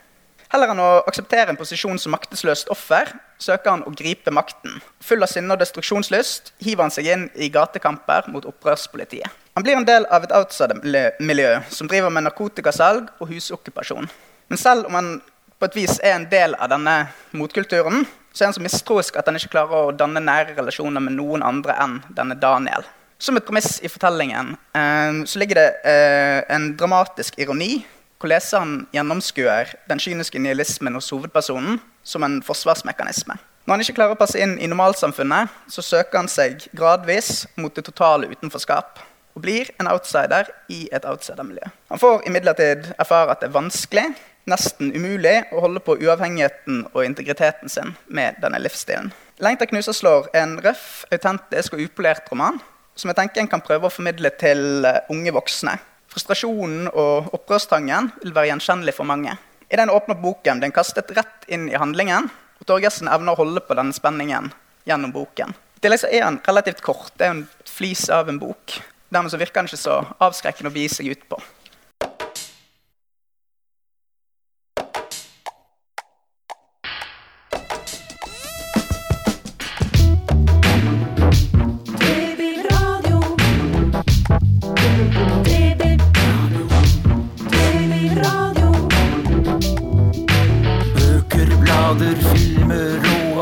Heller 0.53 0.73
enn 0.73 0.83
å 0.83 0.91
akseptere 1.09 1.53
en 1.53 1.59
posisjon 1.59 1.99
som 2.01 2.13
maktesløst 2.15 2.69
offer, 2.73 3.11
søker 3.43 3.73
han 3.73 3.85
å 3.89 3.93
gripe 3.97 4.33
makten. 4.35 4.81
Full 5.05 5.25
av 5.25 5.33
sinne 5.33 5.55
og 5.55 5.63
destruksjonslyst 5.63 6.53
hiver 6.65 6.87
han 6.87 6.95
seg 6.95 7.09
inn 7.11 7.25
i 7.35 7.51
gatekamper 7.53 8.29
mot 8.33 8.47
opprørspolitiet. 8.49 9.31
Han 9.55 9.63
blir 9.67 9.79
en 9.79 9.87
del 9.87 10.07
av 10.11 10.27
et 10.27 10.35
outsider-miljø 10.35 11.51
som 11.71 11.89
driver 11.91 12.11
med 12.11 12.27
narkotikasalg 12.27 13.13
og 13.23 13.31
husokkupasjon. 13.31 14.11
Men 14.51 14.61
selv 14.61 14.89
om 14.91 14.99
han 14.99 15.11
på 15.59 15.69
et 15.69 15.79
vis 15.79 16.01
er 16.03 16.17
en 16.19 16.27
del 16.31 16.57
av 16.59 16.73
denne 16.73 16.97
motkulturen, 17.39 18.05
så 18.35 18.43
er 18.43 18.51
han 18.51 18.57
så 18.57 18.65
mistroisk 18.65 19.17
at 19.17 19.31
han 19.31 19.39
ikke 19.39 19.53
klarer 19.55 19.87
å 19.89 19.95
danne 19.95 20.23
nære 20.23 20.57
relasjoner 20.59 21.03
med 21.05 21.15
noen 21.17 21.45
andre 21.47 21.77
enn 21.85 22.01
denne 22.17 22.37
Daniel. 22.39 22.83
Som 23.23 23.39
et 23.39 23.47
premiss 23.47 23.79
i 23.79 23.89
fortellingen 23.89 24.57
eh, 24.75 25.23
så 25.25 25.41
ligger 25.41 25.61
det 25.61 25.69
eh, 25.87 26.41
en 26.53 26.73
dramatisk 26.77 27.39
ironi 27.41 27.79
hvor 28.25 28.33
leseren 28.33 28.87
gjennomskuer 28.95 29.75
den 29.85 30.01
kyniske 30.01 30.41
nihilismen 30.41 30.95
hos 30.97 31.11
hovedpersonen 31.13 31.77
som 32.09 32.25
en 32.25 32.39
forsvarsmekanisme. 32.43 33.37
Når 33.67 33.75
han 33.75 33.85
ikke 33.85 33.97
klarer 33.99 34.17
å 34.17 34.21
passe 34.21 34.41
inn 34.41 34.55
i 34.57 34.69
normalsamfunnet, 34.71 35.53
så 35.69 35.85
søker 35.85 36.23
han 36.23 36.31
seg 36.33 36.65
gradvis 36.73 37.45
mot 37.61 37.77
det 37.77 37.85
totale 37.85 38.31
utenforskap 38.33 39.03
og 39.35 39.45
blir 39.45 39.69
en 39.77 39.93
outsider 39.93 40.49
i 40.73 40.87
et 40.95 41.05
outsidermiljø. 41.05 41.69
Han 41.93 42.01
får 42.01 42.25
imidlertid 42.31 42.93
erfare 42.97 43.35
at 43.35 43.45
det 43.45 43.51
er 43.51 43.57
vanskelig, 43.59 44.07
nesten 44.49 44.95
umulig, 44.97 45.37
å 45.53 45.61
holde 45.67 45.85
på 45.85 45.99
uavhengigheten 46.01 46.87
og 46.95 47.05
integriteten 47.05 47.69
sin 47.69 47.93
med 48.09 48.41
denne 48.41 48.61
livsstilen. 48.63 49.13
'Lengta 49.37 49.69
knuser 49.69 49.93
slår' 49.93 50.31
er 50.33 50.47
en 50.47 50.61
røff, 50.65 51.05
autentisk 51.13 51.77
og 51.77 51.85
upolert 51.91 52.31
roman 52.33 52.63
som 52.97 53.11
jeg 53.11 53.19
tenker 53.19 53.43
en 53.43 53.51
kan 53.51 53.65
prøve 53.65 53.91
å 53.91 53.93
formidle 53.93 54.31
til 54.39 54.87
unge 55.11 55.33
voksne 55.35 55.75
Frustrasjonen 56.15 56.87
og 56.95 57.33
opprørstangen 57.35 58.13
vil 58.23 58.35
være 58.37 58.53
gjenkjennelig 58.53 58.95
for 58.95 59.09
mange. 59.09 59.35
I 59.67 59.79
den 59.81 59.91
åpner 59.91 60.15
boken 60.15 60.61
blir 60.61 60.71
en 60.71 60.75
kastet 60.77 61.11
rett 61.17 61.49
inn 61.51 61.67
i 61.67 61.75
handlingen. 61.81 62.31
og 62.61 62.67
Torgersen 62.69 63.11
evner 63.11 63.35
å 63.35 63.41
holde 63.41 63.61
på 63.61 63.75
denne 63.75 63.93
spenningen 63.93 64.53
gjennom 64.87 65.11
boken. 65.11 65.51
I 65.51 65.83
tillegg 65.83 66.05
er 66.07 66.23
den 66.23 66.39
relativt 66.47 66.85
kort. 66.87 67.11
Det 67.19 67.27
er 67.27 67.35
en 67.35 67.49
flis 67.67 68.07
av 68.15 68.29
en 68.31 68.39
bok. 68.39 68.77
Dermed 69.11 69.35
virker 69.35 69.65
den 69.65 69.67
ikke 69.73 69.83
så 69.83 69.99
avskrekkende 70.23 70.71
å 70.71 70.77
begi 70.77 70.93
seg 70.95 71.11
ut 71.11 71.27
på. 71.29 71.41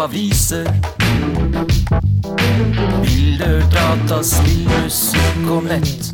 Aviser. 0.02 0.66
Bilder, 3.02 3.62
data, 3.70 4.22
spill, 4.22 4.68
musikk 4.82 5.50
og 5.50 5.62
nett. 5.64 6.11